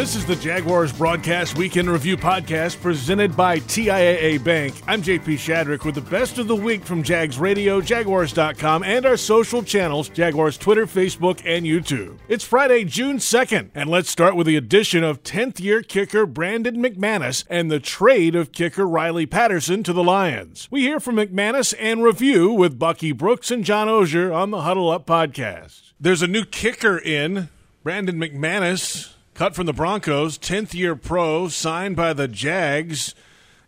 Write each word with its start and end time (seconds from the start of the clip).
This 0.00 0.16
is 0.16 0.24
the 0.24 0.34
Jaguars 0.34 0.94
Broadcast 0.94 1.58
Week 1.58 1.76
in 1.76 1.90
Review 1.90 2.16
Podcast 2.16 2.80
presented 2.80 3.36
by 3.36 3.58
TIAA 3.58 4.42
Bank. 4.42 4.74
I'm 4.86 5.02
JP 5.02 5.34
Shadrick 5.34 5.84
with 5.84 5.94
the 5.94 6.00
best 6.00 6.38
of 6.38 6.48
the 6.48 6.56
week 6.56 6.86
from 6.86 7.02
Jags 7.02 7.38
Radio, 7.38 7.82
Jaguars.com, 7.82 8.82
and 8.82 9.04
our 9.04 9.18
social 9.18 9.62
channels 9.62 10.08
Jaguars 10.08 10.56
Twitter, 10.56 10.86
Facebook, 10.86 11.42
and 11.44 11.66
YouTube. 11.66 12.16
It's 12.28 12.44
Friday, 12.44 12.84
June 12.84 13.18
2nd, 13.18 13.72
and 13.74 13.90
let's 13.90 14.08
start 14.08 14.36
with 14.36 14.46
the 14.46 14.56
addition 14.56 15.04
of 15.04 15.22
10th 15.22 15.60
year 15.60 15.82
kicker 15.82 16.24
Brandon 16.24 16.82
McManus 16.82 17.44
and 17.50 17.70
the 17.70 17.78
trade 17.78 18.34
of 18.34 18.52
kicker 18.52 18.88
Riley 18.88 19.26
Patterson 19.26 19.82
to 19.82 19.92
the 19.92 20.02
Lions. 20.02 20.66
We 20.70 20.80
hear 20.80 20.98
from 20.98 21.16
McManus 21.16 21.74
and 21.78 22.02
review 22.02 22.50
with 22.50 22.78
Bucky 22.78 23.12
Brooks 23.12 23.50
and 23.50 23.66
John 23.66 23.86
Oehser 23.86 24.34
on 24.34 24.50
the 24.50 24.62
Huddle 24.62 24.88
Up 24.88 25.04
podcast. 25.04 25.92
There's 26.00 26.22
a 26.22 26.26
new 26.26 26.46
kicker 26.46 26.96
in, 26.96 27.50
Brandon 27.82 28.18
McManus 28.18 29.12
cut 29.40 29.54
from 29.54 29.64
the 29.64 29.72
Broncos, 29.72 30.36
10th 30.36 30.74
year 30.74 30.94
pro, 30.94 31.48
signed 31.48 31.96
by 31.96 32.12
the 32.12 32.28
Jags. 32.28 33.14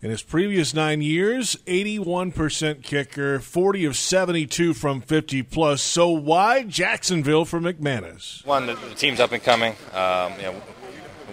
In 0.02 0.10
his 0.10 0.22
previous 0.22 0.74
nine 0.74 1.00
years, 1.00 1.56
81% 1.64 2.82
kicker, 2.82 3.38
40 3.38 3.86
of 3.86 3.96
72 3.96 4.74
from 4.74 5.00
50 5.00 5.42
plus. 5.44 5.80
So 5.80 6.10
why 6.10 6.64
Jacksonville 6.64 7.46
for 7.46 7.58
McManus? 7.58 8.44
One, 8.44 8.66
the, 8.66 8.74
the 8.74 8.94
team's 8.94 9.18
up 9.18 9.32
and 9.32 9.42
coming. 9.42 9.74
Um, 9.94 10.34
you 10.36 10.42
know, 10.42 10.62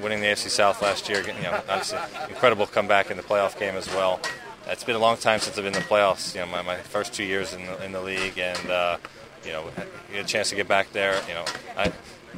winning 0.01 0.21
the 0.21 0.27
AFC 0.27 0.47
South 0.47 0.81
last 0.81 1.09
year, 1.09 1.21
you 1.21 1.33
know, 1.43 1.61
obviously 1.67 1.99
incredible 2.29 2.65
comeback 2.65 3.11
in 3.11 3.17
the 3.17 3.23
playoff 3.23 3.59
game 3.59 3.75
as 3.75 3.89
well. 3.89 4.21
It's 4.67 4.85
been 4.85 4.95
a 4.95 4.99
long 4.99 5.17
time 5.17 5.41
since 5.41 5.57
I've 5.57 5.65
been 5.65 5.73
in 5.73 5.81
the 5.81 5.85
playoffs. 5.85 6.33
You 6.33 6.39
know, 6.39 6.47
my, 6.47 6.61
my 6.61 6.77
first 6.77 7.13
two 7.13 7.25
years 7.25 7.53
in 7.53 7.65
the, 7.65 7.83
in 7.83 7.91
the 7.91 8.01
league, 8.01 8.39
and 8.39 8.69
uh, 8.69 8.99
you 9.43 9.51
know, 9.51 9.69
get 10.13 10.23
a 10.23 10.27
chance 10.27 10.49
to 10.51 10.55
get 10.55 10.69
back 10.69 10.93
there. 10.93 11.21
You 11.27 11.33
know, 11.33 11.45
I 11.75 11.91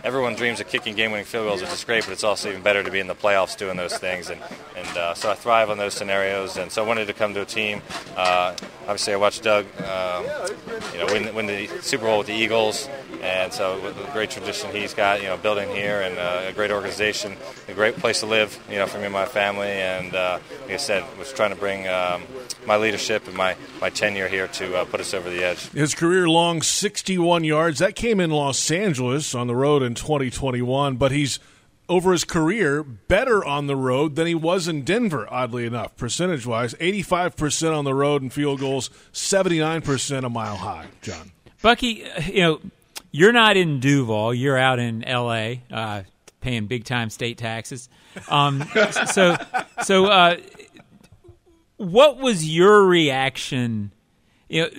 everyone 0.04 0.36
dreams 0.36 0.60
of 0.60 0.68
kicking 0.68 0.96
game-winning 0.96 1.26
field 1.26 1.48
goals, 1.48 1.62
which 1.62 1.72
is 1.72 1.84
great, 1.84 2.06
but 2.06 2.12
it's 2.12 2.24
also 2.24 2.50
even 2.50 2.62
better 2.62 2.84
to 2.84 2.92
be 2.92 3.00
in 3.00 3.08
the 3.08 3.16
playoffs 3.16 3.58
doing 3.58 3.78
those 3.78 3.98
things. 3.98 4.30
And, 4.30 4.42
and 4.76 4.98
uh, 4.98 5.14
so 5.14 5.32
I 5.32 5.36
thrive 5.36 5.70
on 5.70 5.78
those 5.78 5.94
scenarios. 5.94 6.58
And 6.58 6.72
so 6.72 6.84
I 6.84 6.88
wanted 6.88 7.06
to 7.08 7.14
come 7.14 7.34
to 7.34 7.42
a 7.42 7.46
team. 7.46 7.82
Uh, 8.16 8.56
obviously, 8.82 9.14
I 9.14 9.18
watched 9.18 9.44
Doug, 9.44 9.66
um, 9.82 10.26
you 10.94 11.00
know, 11.00 11.06
win, 11.08 11.36
win, 11.36 11.46
the 11.46 11.68
Super 11.82 12.06
Bowl 12.06 12.20
with 12.20 12.28
the 12.28 12.34
Eagles, 12.34 12.90
and 13.22 13.54
so 13.54 13.80
with 13.82 13.96
the 13.98 14.12
great 14.12 14.32
tradition 14.32 14.72
he's 14.72 14.94
got, 14.94 15.22
you 15.22 15.28
know, 15.28 15.38
building 15.38 15.70
here 15.70 16.02
and 16.02 16.18
uh, 16.18 16.50
a 16.50 16.54
great 16.54 16.72
organization, 16.72 17.36
a 17.68 17.74
great 17.74 17.96
place 17.98 18.22
to 18.22 18.26
live, 18.26 18.58
you 18.70 18.78
know, 18.78 18.88
for 18.88 18.98
me 18.98 19.06
and 19.06 19.14
my 19.14 19.26
family. 19.26 19.68
And 19.68 20.16
uh, 20.16 20.40
like 20.64 20.72
I 20.72 20.78
said, 20.78 21.04
was 21.18 21.32
trying 21.32 21.52
to 21.52 21.56
bring 21.56 21.88
um, 21.88 22.24
my 22.66 22.78
leadership 22.78 23.28
and 23.28 23.36
my, 23.36 23.56
my 23.80 23.90
tenure 23.90 24.28
here 24.28 24.48
to 24.48 24.78
uh, 24.78 24.86
put 24.86 25.00
us 25.00 25.14
over 25.14 25.30
the 25.30 25.44
edge. 25.44 25.70
His 25.70 25.94
career 25.94 26.28
long 26.28 26.62
61 26.62 27.44
yards. 27.44 27.80
That 27.80 27.96
came 27.96 28.20
in 28.20 28.32
Los 28.32 28.72
Angeles 28.72 29.36
on 29.36 29.48
the 29.48 29.56
road 29.56 29.81
in 29.82 29.96
2021, 29.96 30.96
but 30.98 31.12
he's 31.12 31.40
over 31.90 32.14
his 32.14 32.24
career 32.24 32.84
better 32.84 33.44
on 33.44 33.68
the 33.68 33.76
road 33.76 34.16
than 34.16 34.26
he 34.26 34.34
was 34.34 34.68
in 34.68 34.84
Denver, 34.84 35.28
oddly 35.30 35.66
enough, 35.66 35.96
percentage 35.98 36.46
wise. 36.46 36.74
85% 36.76 37.78
on 37.78 37.84
the 37.84 37.94
road 37.94 38.22
and 38.22 38.32
field 38.32 38.62
goals, 38.62 38.90
79% 39.12 40.24
a 40.24 40.30
mile 40.30 40.56
high, 40.56 40.86
John. 41.02 41.32
Bucky, 41.62 42.06
you 42.28 42.42
know, 42.42 42.62
you're 43.12 43.34
not 43.34 43.58
in 43.58 43.80
Duval, 43.82 44.34
you're 44.34 44.58
out 44.58 44.80
in 44.80 45.04
L.A., 45.04 45.64
uh, 45.70 46.04
paying 46.40 46.66
big 46.66 46.86
time 46.86 47.10
state 47.10 47.38
taxes. 47.38 47.90
Um, 48.30 48.64
so, 49.12 49.36
so, 49.84 50.06
uh, 50.06 50.38
what 51.76 52.18
was 52.18 52.48
your 52.48 52.86
reaction? 52.86 53.92
You 54.48 54.62
know, 54.64 54.70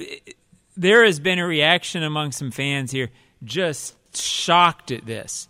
there 0.76 1.04
has 1.04 1.20
been 1.20 1.38
a 1.38 1.46
reaction 1.46 2.02
among 2.02 2.32
some 2.32 2.50
fans 2.50 2.90
here, 2.90 3.10
just 3.44 3.96
shocked 4.20 4.90
at 4.90 5.06
this. 5.06 5.48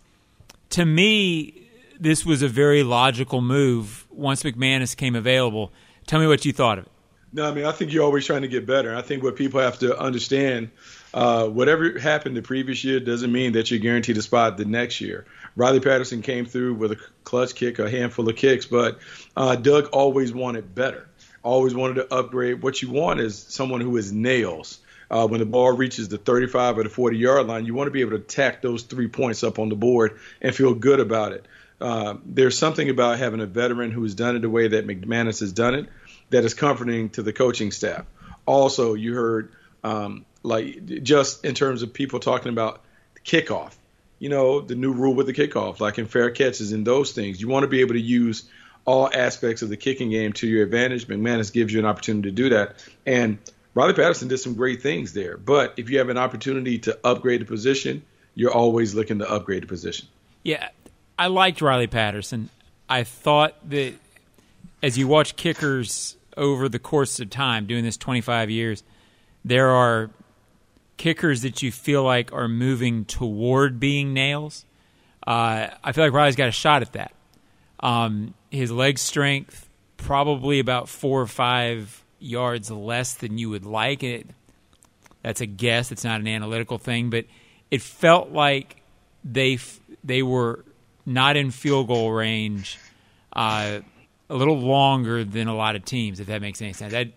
To 0.71 0.85
me, 0.85 1.69
this 1.99 2.25
was 2.25 2.41
a 2.41 2.47
very 2.47 2.83
logical 2.83 3.41
move 3.41 4.05
once 4.09 4.43
McManus 4.43 4.95
came 4.95 5.15
available. 5.15 5.71
Tell 6.07 6.19
me 6.19 6.27
what 6.27 6.45
you 6.45 6.53
thought 6.53 6.79
of 6.79 6.85
it. 6.85 6.91
No, 7.31 7.49
I 7.49 7.53
mean, 7.53 7.65
I 7.65 7.71
think 7.71 7.91
you're 7.91 8.03
always 8.03 8.25
trying 8.27 8.43
to 8.43 8.47
get 8.47 8.67
better. 8.67 8.95
I 8.95 9.01
think 9.01 9.23
what 9.23 9.35
people 9.35 9.59
have 9.59 9.79
to 9.79 9.97
understand, 9.97 10.69
uh, 11.15 11.47
whatever 11.47 11.97
happened 11.97 12.37
the 12.37 12.43
previous 12.43 12.83
year 12.83 12.99
doesn't 12.99 13.31
mean 13.31 13.53
that 13.53 13.71
you're 13.71 13.79
guaranteed 13.79 14.17
a 14.17 14.21
spot 14.21 14.57
the 14.57 14.65
next 14.65 15.01
year. 15.01 15.25
Riley 15.55 15.79
Patterson 15.79 16.21
came 16.21 16.45
through 16.45 16.75
with 16.75 16.91
a 16.91 16.97
clutch 17.23 17.55
kick, 17.55 17.79
a 17.79 17.89
handful 17.89 18.29
of 18.29 18.35
kicks, 18.35 18.67
but 18.67 18.99
uh, 19.35 19.55
Doug 19.55 19.89
always 19.93 20.31
wanted 20.31 20.75
better, 20.75 21.09
always 21.41 21.73
wanted 21.73 21.95
to 21.95 22.13
upgrade. 22.13 22.61
What 22.61 22.83
you 22.83 22.91
want 22.91 23.19
is 23.19 23.37
someone 23.37 23.81
who 23.81 23.97
is 23.97 24.11
nails 24.11 24.79
uh, 25.13 25.27
when 25.27 25.39
the 25.39 25.45
ball 25.45 25.71
reaches 25.71 26.09
the 26.09 26.17
35 26.17 26.79
or 26.79 26.83
the 26.83 26.89
40 26.89 27.17
yard 27.17 27.45
line, 27.45 27.67
you 27.67 27.75
want 27.75 27.85
to 27.87 27.91
be 27.91 28.01
able 28.01 28.17
to 28.17 28.19
tack 28.19 28.63
those 28.63 28.81
three 28.81 29.07
points 29.07 29.43
up 29.43 29.59
on 29.59 29.69
the 29.69 29.75
board 29.75 30.19
and 30.41 30.55
feel 30.55 30.73
good 30.73 30.99
about 30.99 31.33
it. 31.33 31.45
Uh, 31.79 32.15
there's 32.25 32.57
something 32.57 32.89
about 32.89 33.19
having 33.19 33.39
a 33.39 33.45
veteran 33.45 33.91
who 33.91 34.01
has 34.01 34.15
done 34.15 34.35
it 34.35 34.39
the 34.39 34.49
way 34.49 34.69
that 34.69 34.87
McManus 34.87 35.41
has 35.41 35.51
done 35.51 35.75
it 35.75 35.87
that 36.31 36.43
is 36.43 36.55
comforting 36.55 37.09
to 37.11 37.21
the 37.21 37.31
coaching 37.31 37.69
staff. 37.69 38.05
Also, 38.47 38.95
you 38.95 39.13
heard 39.13 39.51
um, 39.83 40.25
like 40.41 41.03
just 41.03 41.45
in 41.45 41.53
terms 41.53 41.83
of 41.83 41.93
people 41.93 42.19
talking 42.19 42.49
about 42.49 42.81
kickoff, 43.23 43.75
you 44.17 44.29
know, 44.29 44.61
the 44.61 44.75
new 44.75 44.93
rule 44.93 45.13
with 45.13 45.27
the 45.27 45.33
kickoff, 45.33 45.79
like 45.79 45.99
in 45.99 46.07
fair 46.07 46.31
catches 46.31 46.71
and 46.71 46.87
those 46.87 47.11
things. 47.11 47.39
You 47.39 47.49
want 47.49 47.65
to 47.65 47.67
be 47.67 47.81
able 47.81 47.93
to 47.93 48.01
use 48.01 48.49
all 48.85 49.09
aspects 49.13 49.61
of 49.61 49.69
the 49.69 49.77
kicking 49.77 50.09
game 50.09 50.33
to 50.33 50.47
your 50.47 50.63
advantage. 50.63 51.07
McManus 51.07 51.53
gives 51.53 51.71
you 51.71 51.79
an 51.79 51.85
opportunity 51.85 52.29
to 52.29 52.35
do 52.35 52.49
that. 52.49 52.83
And 53.05 53.37
Riley 53.75 53.93
Patterson 53.93 54.27
did 54.27 54.37
some 54.37 54.53
great 54.53 54.81
things 54.81 55.13
there. 55.13 55.37
But 55.37 55.73
if 55.77 55.89
you 55.89 55.97
have 55.97 56.09
an 56.09 56.17
opportunity 56.17 56.77
to 56.79 56.97
upgrade 57.03 57.41
the 57.41 57.45
position, 57.45 58.03
you're 58.35 58.53
always 58.53 58.93
looking 58.93 59.19
to 59.19 59.29
upgrade 59.29 59.63
the 59.63 59.67
position. 59.67 60.07
Yeah, 60.43 60.69
I 61.17 61.27
liked 61.27 61.61
Riley 61.61 61.87
Patterson. 61.87 62.49
I 62.89 63.03
thought 63.03 63.55
that 63.69 63.93
as 64.81 64.97
you 64.97 65.07
watch 65.07 65.35
kickers 65.35 66.17
over 66.37 66.69
the 66.69 66.79
course 66.79 67.19
of 67.19 67.29
time, 67.29 67.65
doing 67.65 67.83
this 67.83 67.97
25 67.97 68.49
years, 68.49 68.83
there 69.45 69.69
are 69.69 70.09
kickers 70.97 71.41
that 71.41 71.63
you 71.63 71.71
feel 71.71 72.03
like 72.03 72.31
are 72.33 72.47
moving 72.47 73.05
toward 73.05 73.79
being 73.79 74.13
nails. 74.13 74.65
Uh, 75.25 75.67
I 75.83 75.91
feel 75.93 76.03
like 76.03 76.13
Riley's 76.13 76.35
got 76.35 76.49
a 76.49 76.53
shot 76.53 76.81
at 76.81 76.93
that. 76.93 77.13
Um, 77.79 78.33
his 78.51 78.71
leg 78.71 78.99
strength, 78.99 79.67
probably 79.97 80.59
about 80.59 80.89
four 80.89 81.21
or 81.21 81.27
five 81.27 82.02
yards 82.23 82.71
less 82.71 83.13
than 83.13 83.37
you 83.37 83.49
would 83.49 83.65
like. 83.65 84.03
It, 84.03 84.27
that's 85.21 85.41
a 85.41 85.45
guess. 85.45 85.91
It's 85.91 86.03
not 86.03 86.19
an 86.19 86.27
analytical 86.27 86.77
thing, 86.77 87.09
but 87.09 87.25
it 87.71 87.81
felt 87.81 88.31
like 88.31 88.81
they 89.23 89.57
they 90.03 90.21
were 90.21 90.65
not 91.05 91.37
in 91.37 91.51
field 91.51 91.87
goal 91.87 92.11
range 92.11 92.79
uh, 93.33 93.79
a 94.29 94.35
little 94.35 94.59
longer 94.59 95.23
than 95.23 95.47
a 95.47 95.55
lot 95.55 95.75
of 95.75 95.85
teams. 95.85 96.19
If 96.19 96.27
that 96.27 96.41
makes 96.41 96.61
any 96.61 96.73
sense. 96.73 96.93
I, 96.93 97.11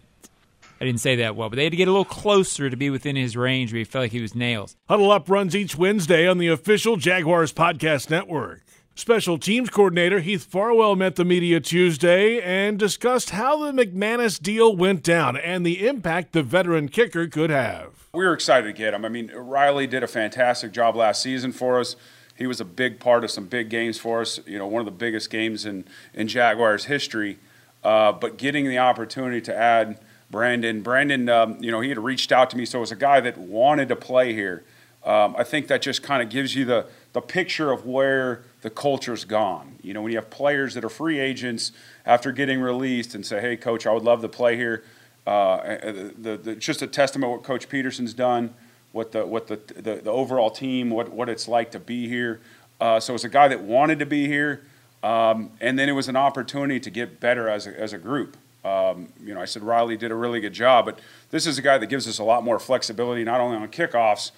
I 0.80 0.84
didn't 0.84 1.00
say 1.00 1.16
that 1.16 1.36
well, 1.36 1.48
but 1.48 1.56
they 1.56 1.64
had 1.64 1.72
to 1.72 1.76
get 1.76 1.88
a 1.88 1.90
little 1.90 2.04
closer 2.04 2.68
to 2.68 2.76
be 2.76 2.90
within 2.90 3.16
his 3.16 3.36
range 3.36 3.72
where 3.72 3.78
he 3.78 3.84
felt 3.84 4.04
like 4.04 4.12
he 4.12 4.20
was 4.20 4.34
nails. 4.34 4.76
Huddle 4.88 5.10
Up 5.10 5.28
runs 5.30 5.56
each 5.56 5.76
Wednesday 5.76 6.28
on 6.28 6.38
the 6.38 6.48
official 6.48 6.96
Jaguars 6.96 7.52
Podcast 7.52 8.10
Network. 8.10 8.62
Special 8.98 9.36
teams 9.36 9.68
coordinator 9.68 10.20
Heath 10.20 10.44
Farwell 10.44 10.96
met 10.96 11.16
the 11.16 11.24
media 11.26 11.60
Tuesday 11.60 12.40
and 12.40 12.78
discussed 12.78 13.28
how 13.28 13.70
the 13.70 13.70
McManus 13.70 14.40
deal 14.40 14.74
went 14.74 15.02
down 15.02 15.36
and 15.36 15.66
the 15.66 15.86
impact 15.86 16.32
the 16.32 16.42
veteran 16.42 16.88
kicker 16.88 17.26
could 17.26 17.50
have. 17.50 18.08
We 18.14 18.24
were 18.24 18.32
excited 18.32 18.68
to 18.68 18.72
get 18.72 18.94
him. 18.94 19.04
I 19.04 19.10
mean, 19.10 19.30
Riley 19.34 19.86
did 19.86 20.02
a 20.02 20.06
fantastic 20.06 20.72
job 20.72 20.96
last 20.96 21.20
season 21.20 21.52
for 21.52 21.78
us. 21.78 21.94
He 22.36 22.46
was 22.46 22.58
a 22.58 22.64
big 22.64 22.98
part 22.98 23.22
of 23.22 23.30
some 23.30 23.48
big 23.48 23.68
games 23.68 23.98
for 23.98 24.22
us. 24.22 24.40
You 24.46 24.56
know, 24.56 24.66
one 24.66 24.80
of 24.80 24.86
the 24.86 24.92
biggest 24.92 25.28
games 25.28 25.66
in 25.66 25.84
in 26.14 26.26
Jaguars 26.26 26.86
history. 26.86 27.38
Uh, 27.84 28.12
but 28.12 28.38
getting 28.38 28.66
the 28.66 28.78
opportunity 28.78 29.42
to 29.42 29.54
add 29.54 30.00
Brandon, 30.30 30.80
Brandon, 30.80 31.28
um, 31.28 31.62
you 31.62 31.70
know, 31.70 31.82
he 31.82 31.90
had 31.90 31.98
reached 31.98 32.32
out 32.32 32.48
to 32.48 32.56
me, 32.56 32.64
so 32.64 32.78
it 32.78 32.80
was 32.80 32.92
a 32.92 32.96
guy 32.96 33.20
that 33.20 33.36
wanted 33.36 33.88
to 33.90 33.96
play 33.96 34.32
here. 34.32 34.64
Um, 35.04 35.36
I 35.38 35.44
think 35.44 35.68
that 35.68 35.82
just 35.82 36.02
kind 36.02 36.22
of 36.22 36.30
gives 36.30 36.56
you 36.56 36.64
the 36.64 36.86
the 37.12 37.20
picture 37.20 37.70
of 37.70 37.86
where 37.86 38.42
the 38.66 38.70
culture's 38.70 39.24
gone. 39.24 39.76
You 39.80 39.94
know, 39.94 40.02
when 40.02 40.10
you 40.10 40.18
have 40.18 40.28
players 40.28 40.74
that 40.74 40.84
are 40.84 40.88
free 40.88 41.20
agents 41.20 41.70
after 42.04 42.32
getting 42.32 42.60
released 42.60 43.14
and 43.14 43.24
say, 43.24 43.40
"Hey, 43.40 43.56
coach, 43.56 43.86
I 43.86 43.92
would 43.92 44.02
love 44.02 44.22
to 44.22 44.28
play 44.28 44.56
here," 44.56 44.82
uh, 45.24 45.76
the, 46.18 46.36
the, 46.42 46.56
just 46.56 46.82
a 46.82 46.88
testament 46.88 47.30
what 47.30 47.44
Coach 47.44 47.68
Pederson's 47.68 48.12
done, 48.12 48.52
what 48.90 49.12
the 49.12 49.24
what 49.24 49.46
the 49.46 49.60
the, 49.76 50.00
the 50.02 50.10
overall 50.10 50.50
team, 50.50 50.90
what 50.90 51.12
what 51.12 51.28
it's 51.28 51.46
like 51.46 51.70
to 51.70 51.78
be 51.78 52.08
here. 52.08 52.40
Uh, 52.80 52.98
so 52.98 53.14
it's 53.14 53.22
a 53.22 53.28
guy 53.28 53.46
that 53.46 53.60
wanted 53.60 54.00
to 54.00 54.06
be 54.06 54.26
here, 54.26 54.64
um, 55.04 55.52
and 55.60 55.78
then 55.78 55.88
it 55.88 55.92
was 55.92 56.08
an 56.08 56.16
opportunity 56.16 56.80
to 56.80 56.90
get 56.90 57.20
better 57.20 57.48
as 57.48 57.68
a, 57.68 57.80
as 57.80 57.92
a 57.92 57.98
group. 57.98 58.36
Um, 58.64 59.12
you 59.22 59.32
know, 59.32 59.40
I 59.40 59.44
said 59.44 59.62
Riley 59.62 59.96
did 59.96 60.10
a 60.10 60.16
really 60.16 60.40
good 60.40 60.54
job, 60.54 60.86
but 60.86 60.98
this 61.30 61.46
is 61.46 61.56
a 61.56 61.62
guy 61.62 61.78
that 61.78 61.86
gives 61.86 62.08
us 62.08 62.18
a 62.18 62.24
lot 62.24 62.42
more 62.42 62.58
flexibility, 62.58 63.22
not 63.22 63.40
only 63.40 63.58
on 63.58 63.68
kickoffs 63.68 64.32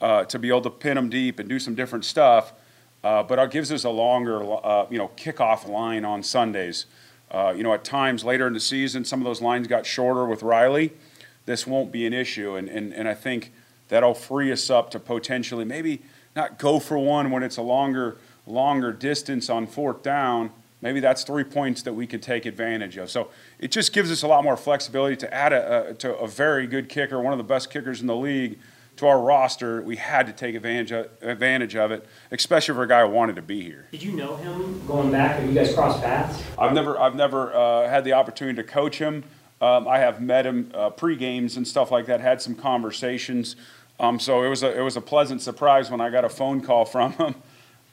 uh, 0.00 0.24
to 0.24 0.38
be 0.38 0.48
able 0.48 0.62
to 0.62 0.70
pin 0.70 0.94
them 0.94 1.10
deep 1.10 1.38
and 1.38 1.50
do 1.50 1.58
some 1.58 1.74
different 1.74 2.06
stuff, 2.06 2.54
uh, 3.04 3.22
but 3.22 3.38
it 3.38 3.50
gives 3.52 3.70
us 3.70 3.84
a 3.84 3.90
longer, 3.90 4.42
uh, 4.42 4.86
you 4.90 4.98
know, 4.98 5.08
kickoff 5.16 5.68
line 5.68 6.04
on 6.04 6.24
Sundays. 6.24 6.86
Uh, 7.30 7.54
you 7.56 7.62
know, 7.62 7.72
at 7.72 7.84
times 7.84 8.24
later 8.24 8.46
in 8.48 8.52
the 8.52 8.60
season, 8.60 9.04
some 9.04 9.20
of 9.20 9.24
those 9.24 9.40
lines 9.40 9.68
got 9.68 9.86
shorter 9.86 10.26
with 10.26 10.42
Riley. 10.42 10.92
This 11.46 11.66
won't 11.66 11.92
be 11.92 12.06
an 12.06 12.12
issue, 12.12 12.56
and, 12.56 12.68
and, 12.68 12.92
and 12.92 13.06
I 13.08 13.14
think 13.14 13.52
that'll 13.88 14.14
free 14.14 14.50
us 14.50 14.70
up 14.70 14.90
to 14.90 14.98
potentially 14.98 15.64
maybe 15.64 16.02
not 16.34 16.58
go 16.58 16.80
for 16.80 16.98
one 16.98 17.30
when 17.30 17.42
it's 17.42 17.58
a 17.58 17.62
longer 17.62 18.16
longer 18.46 18.92
distance 18.92 19.48
on 19.48 19.66
fourth 19.66 20.02
down, 20.02 20.50
maybe 20.82 21.00
that's 21.00 21.24
three 21.24 21.44
points 21.44 21.82
that 21.82 21.94
we 21.94 22.06
could 22.06 22.22
take 22.22 22.46
advantage 22.46 22.96
of. 22.96 23.10
So 23.10 23.30
it 23.58 23.70
just 23.70 23.92
gives 23.92 24.10
us 24.10 24.22
a 24.22 24.28
lot 24.28 24.44
more 24.44 24.56
flexibility 24.56 25.16
to 25.16 25.34
add 25.34 25.52
a, 25.52 25.90
a 25.90 25.94
to 25.94 26.16
a 26.16 26.28
very 26.28 26.66
good 26.66 26.88
kicker, 26.88 27.20
one 27.20 27.32
of 27.32 27.38
the 27.38 27.44
best 27.44 27.70
kickers 27.70 28.00
in 28.00 28.06
the 28.06 28.16
league, 28.16 28.58
to 28.96 29.06
our 29.06 29.20
roster. 29.20 29.82
We 29.82 29.96
had 29.96 30.26
to 30.26 30.32
take 30.32 30.54
advantage 30.54 30.92
of, 30.92 31.10
advantage 31.22 31.76
of 31.76 31.90
it, 31.90 32.06
especially 32.30 32.74
for 32.74 32.82
a 32.82 32.88
guy 32.88 33.06
who 33.06 33.12
wanted 33.12 33.36
to 33.36 33.42
be 33.42 33.62
here. 33.62 33.86
Did 33.92 34.02
you 34.02 34.12
know 34.12 34.36
him 34.36 34.86
going 34.86 35.10
back? 35.10 35.36
Have 35.36 35.48
you 35.48 35.54
guys 35.54 35.74
crossed 35.74 36.02
paths? 36.02 36.42
I've 36.58 36.72
never 36.72 36.98
I've 36.98 37.14
never 37.14 37.54
uh, 37.54 37.88
had 37.88 38.04
the 38.04 38.12
opportunity 38.12 38.56
to 38.56 38.64
coach 38.64 38.98
him. 38.98 39.24
Um, 39.60 39.88
I 39.88 39.98
have 39.98 40.20
met 40.20 40.46
him 40.46 40.70
uh, 40.74 40.90
pre 40.90 41.16
games 41.16 41.56
and 41.56 41.66
stuff 41.66 41.90
like 41.90 42.06
that. 42.06 42.20
Had 42.20 42.40
some 42.40 42.54
conversations. 42.54 43.56
Um, 44.00 44.18
so 44.18 44.42
it 44.42 44.48
was 44.48 44.62
a 44.62 44.76
it 44.76 44.82
was 44.82 44.96
a 44.96 45.00
pleasant 45.00 45.42
surprise 45.42 45.90
when 45.90 46.00
I 46.00 46.10
got 46.10 46.24
a 46.24 46.28
phone 46.28 46.60
call 46.60 46.84
from 46.84 47.12
him. 47.12 47.34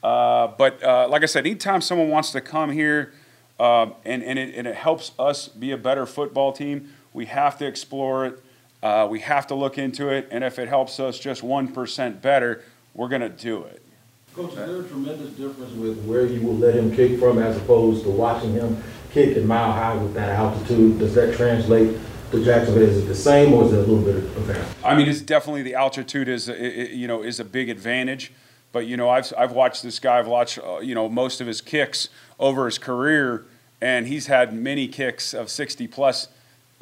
Uh, 0.02 0.48
but 0.58 0.82
uh, 0.82 1.06
like 1.08 1.22
I 1.22 1.26
said, 1.26 1.46
anytime 1.46 1.80
someone 1.80 2.08
wants 2.08 2.32
to 2.32 2.40
come 2.40 2.70
here 2.70 3.12
um, 3.60 3.94
and, 4.04 4.22
and, 4.24 4.36
it, 4.36 4.54
and 4.56 4.66
it 4.66 4.74
helps 4.74 5.12
us 5.16 5.46
be 5.46 5.70
a 5.70 5.76
better 5.76 6.06
football 6.06 6.52
team, 6.52 6.92
we 7.12 7.26
have 7.26 7.56
to 7.58 7.66
explore 7.66 8.26
it. 8.26 8.42
Uh, 8.82 9.06
we 9.08 9.20
have 9.20 9.46
to 9.46 9.54
look 9.54 9.78
into 9.78 10.08
it. 10.08 10.28
And 10.30 10.42
if 10.42 10.58
it 10.58 10.68
helps 10.68 10.98
us 10.98 11.18
just 11.18 11.42
1% 11.42 12.20
better, 12.20 12.64
we're 12.94 13.08
going 13.08 13.22
to 13.22 13.28
do 13.28 13.62
it. 13.64 13.82
Coach, 14.34 14.50
is 14.50 14.56
there 14.56 14.80
a 14.80 14.88
tremendous 14.88 15.30
difference 15.30 15.72
with 15.74 16.02
where 16.04 16.26
you 16.26 16.44
will 16.44 16.56
let 16.56 16.74
him 16.74 16.94
kick 16.94 17.18
from 17.18 17.38
as 17.38 17.56
opposed 17.58 18.02
to 18.04 18.10
watching 18.10 18.54
him 18.54 18.82
kick 19.12 19.36
at 19.36 19.44
mile 19.44 19.72
high 19.72 19.94
with 19.94 20.14
that 20.14 20.30
altitude? 20.30 20.98
Does 20.98 21.14
that 21.14 21.36
translate 21.36 21.98
to 22.30 22.44
Jacksonville? 22.44 22.82
Is 22.82 23.04
it 23.04 23.06
the 23.06 23.14
same 23.14 23.52
or 23.52 23.64
is 23.64 23.72
it 23.72 23.78
a 23.78 23.82
little 23.82 24.02
bit 24.02 24.16
of 24.16 24.46
that? 24.46 24.66
I 24.82 24.96
mean, 24.96 25.06
it's 25.06 25.20
definitely 25.20 25.62
the 25.62 25.74
altitude 25.74 26.28
is, 26.28 26.48
you 26.48 27.06
know, 27.06 27.22
is 27.22 27.40
a 27.40 27.44
big 27.44 27.68
advantage. 27.68 28.32
But 28.72 28.86
you 28.86 28.96
know, 28.96 29.10
I've 29.10 29.32
I've 29.36 29.52
watched 29.52 29.82
this 29.82 29.98
guy. 29.98 30.18
I've 30.18 30.26
watched 30.26 30.58
uh, 30.58 30.78
you 30.78 30.94
know 30.94 31.08
most 31.08 31.40
of 31.40 31.46
his 31.46 31.60
kicks 31.60 32.08
over 32.40 32.64
his 32.64 32.78
career, 32.78 33.44
and 33.80 34.06
he's 34.06 34.26
had 34.26 34.54
many 34.54 34.88
kicks 34.88 35.34
of 35.34 35.50
60 35.50 35.86
plus 35.88 36.28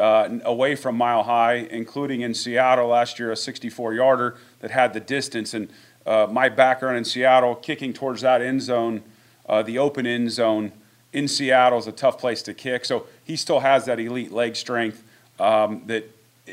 uh, 0.00 0.38
away 0.44 0.74
from 0.74 0.96
mile 0.96 1.22
high, 1.22 1.54
including 1.54 2.22
in 2.22 2.32
Seattle 2.32 2.88
last 2.88 3.18
year, 3.18 3.30
a 3.30 3.36
64 3.36 3.94
yarder 3.94 4.38
that 4.60 4.70
had 4.70 4.94
the 4.94 5.00
distance. 5.00 5.52
And 5.52 5.68
uh, 6.06 6.26
my 6.30 6.48
background 6.48 6.96
in 6.96 7.04
Seattle, 7.04 7.54
kicking 7.54 7.92
towards 7.92 8.22
that 8.22 8.40
end 8.40 8.62
zone, 8.62 9.02
uh, 9.48 9.62
the 9.62 9.78
open 9.78 10.06
end 10.06 10.32
zone 10.32 10.72
in 11.12 11.28
Seattle 11.28 11.78
is 11.78 11.86
a 11.86 11.92
tough 11.92 12.18
place 12.18 12.42
to 12.42 12.54
kick. 12.54 12.84
So 12.84 13.06
he 13.24 13.36
still 13.36 13.60
has 13.60 13.84
that 13.84 14.00
elite 14.00 14.32
leg 14.32 14.56
strength 14.56 15.02
um, 15.38 15.82
that 15.86 16.10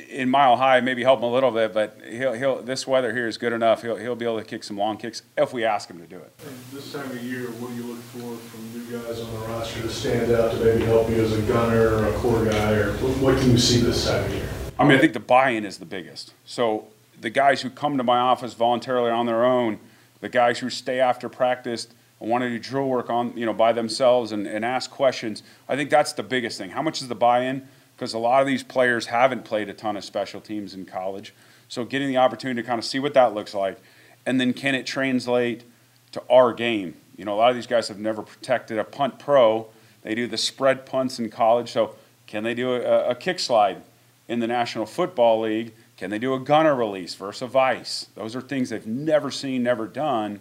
in 0.10 0.30
mile 0.30 0.56
high 0.58 0.82
maybe 0.82 1.04
help 1.04 1.20
him 1.20 1.26
a 1.26 1.32
little 1.32 1.52
bit, 1.52 1.74
but 1.74 2.00
he'll, 2.10 2.34
he'll 2.34 2.62
this 2.62 2.86
weather 2.86 3.14
here 3.14 3.28
is 3.28 3.38
good 3.38 3.54
enough. 3.54 3.82
He'll, 3.82 3.96
he'll 3.96 4.16
be 4.16 4.26
able 4.26 4.40
to 4.40 4.46
kick 4.46 4.64
some 4.64 4.78
long 4.78 4.98
kicks 4.98 5.22
if 5.38 5.54
we 5.54 5.64
ask 5.64 5.90
him 5.90 6.00
to 6.00 6.08
do 6.08 6.18
it. 6.18 6.32
And 6.46 6.58
this 6.72 6.92
time 6.94 7.10
of 7.10 7.24
year, 7.24 7.48
what 7.52 7.70
do 7.70 7.76
you 7.76 7.84
look 7.84 8.02
for 8.04 8.36
from 8.36 8.74
new 8.74 9.00
guys 9.00 9.20
on 9.20 9.32
the 9.34 9.40
roster 9.48 9.82
to 9.82 9.90
stand 9.90 10.32
out 10.32 10.52
to 10.52 10.58
maybe 10.60 10.86
help 10.86 11.10
you 11.10 11.16
as 11.24 11.38
a 11.38 11.42
gunner 11.44 11.96
or 11.96 12.06
a 12.06 12.14
core 12.14 12.46
guy, 12.46 12.74
or 12.74 12.94
what 12.94 13.38
can 13.38 13.52
you 13.52 13.58
see 13.58 13.80
this 13.80 14.08
time 14.08 14.24
of 14.26 14.34
year? 14.34 14.50
I 14.80 14.84
mean, 14.84 14.98
I 14.98 15.02
think 15.02 15.14
the 15.14 15.20
buy-in 15.20 15.66
is 15.66 15.80
the 15.80 15.86
biggest. 15.86 16.34
So 16.46 16.88
the 17.20 17.30
guys 17.30 17.62
who 17.62 17.70
come 17.70 17.98
to 17.98 18.04
my 18.04 18.20
office 18.20 18.54
voluntarily 18.54 19.10
on 19.10 19.26
their 19.26 19.44
own, 19.44 19.80
the 20.22 20.30
guys 20.30 20.60
who 20.60 20.70
stay 20.70 21.00
after 21.00 21.30
practice 21.30 21.88
and 22.20 22.30
want 22.30 22.44
to 22.44 22.50
do 22.50 22.60
drill 22.60 22.88
work 22.88 23.10
on 23.10 23.36
you 23.38 23.46
know 23.46 23.54
by 23.54 23.74
themselves 23.74 24.32
and, 24.32 24.48
and 24.48 24.64
ask 24.66 24.90
questions. 24.90 25.44
I 25.68 25.76
think 25.76 25.90
that's 25.90 26.14
the 26.14 26.24
biggest 26.24 26.58
thing. 26.58 26.72
How 26.72 26.82
much 26.82 27.02
is 27.02 27.08
the 27.08 27.16
buy-in? 27.16 27.68
Because 27.98 28.14
a 28.14 28.20
lot 28.20 28.42
of 28.42 28.48
these 28.48 28.62
players 28.62 29.08
haven't 29.08 29.44
played 29.44 29.70
a 29.70 29.74
ton 29.74 29.98
of 29.98 30.06
special 30.06 30.40
teams 30.40 30.76
in 30.76 30.86
college. 30.86 31.34
So 31.68 31.84
getting 31.84 32.08
the 32.08 32.18
opportunity 32.18 32.62
to 32.62 32.68
kind 32.68 32.78
of 32.78 32.86
see 32.86 33.00
what 33.00 33.16
that 33.16 33.34
looks 33.34 33.56
like, 33.56 33.80
and 34.24 34.40
then 34.40 34.54
can 34.54 34.76
it 34.76 34.86
translate 34.86 35.64
to 36.12 36.22
our 36.30 36.54
game? 36.54 36.96
You 37.18 37.26
know, 37.26 37.34
a 37.34 37.38
lot 37.38 37.50
of 37.50 37.56
these 37.56 37.66
guys 37.66 37.88
have 37.88 37.98
never 37.98 38.22
protected 38.22 38.78
a 38.78 38.84
punt 38.84 39.18
pro. 39.18 39.68
They 40.04 40.14
do 40.14 40.28
the 40.28 40.38
spread 40.38 40.86
punts 40.86 41.18
in 41.18 41.32
college. 41.32 41.72
So 41.72 41.96
can 42.28 42.44
they 42.44 42.54
do 42.54 42.74
a, 42.74 43.10
a 43.10 43.16
kick 43.16 43.40
slide 43.40 43.82
in 44.28 44.40
the 44.40 44.48
National 44.48 44.86
Football 44.86 45.42
League? 45.42 45.74
Can 45.98 46.12
they 46.12 46.20
do 46.20 46.36
a 46.36 46.40
gunner 46.40 46.76
release 46.76 47.16
versus 47.16 47.42
a 47.42 47.48
vice? 47.48 48.08
Those 48.14 48.36
are 48.36 48.42
things 48.42 48.70
they've 48.70 48.86
never 48.86 49.32
seen, 49.32 49.64
never 49.64 49.88
done. 49.88 50.40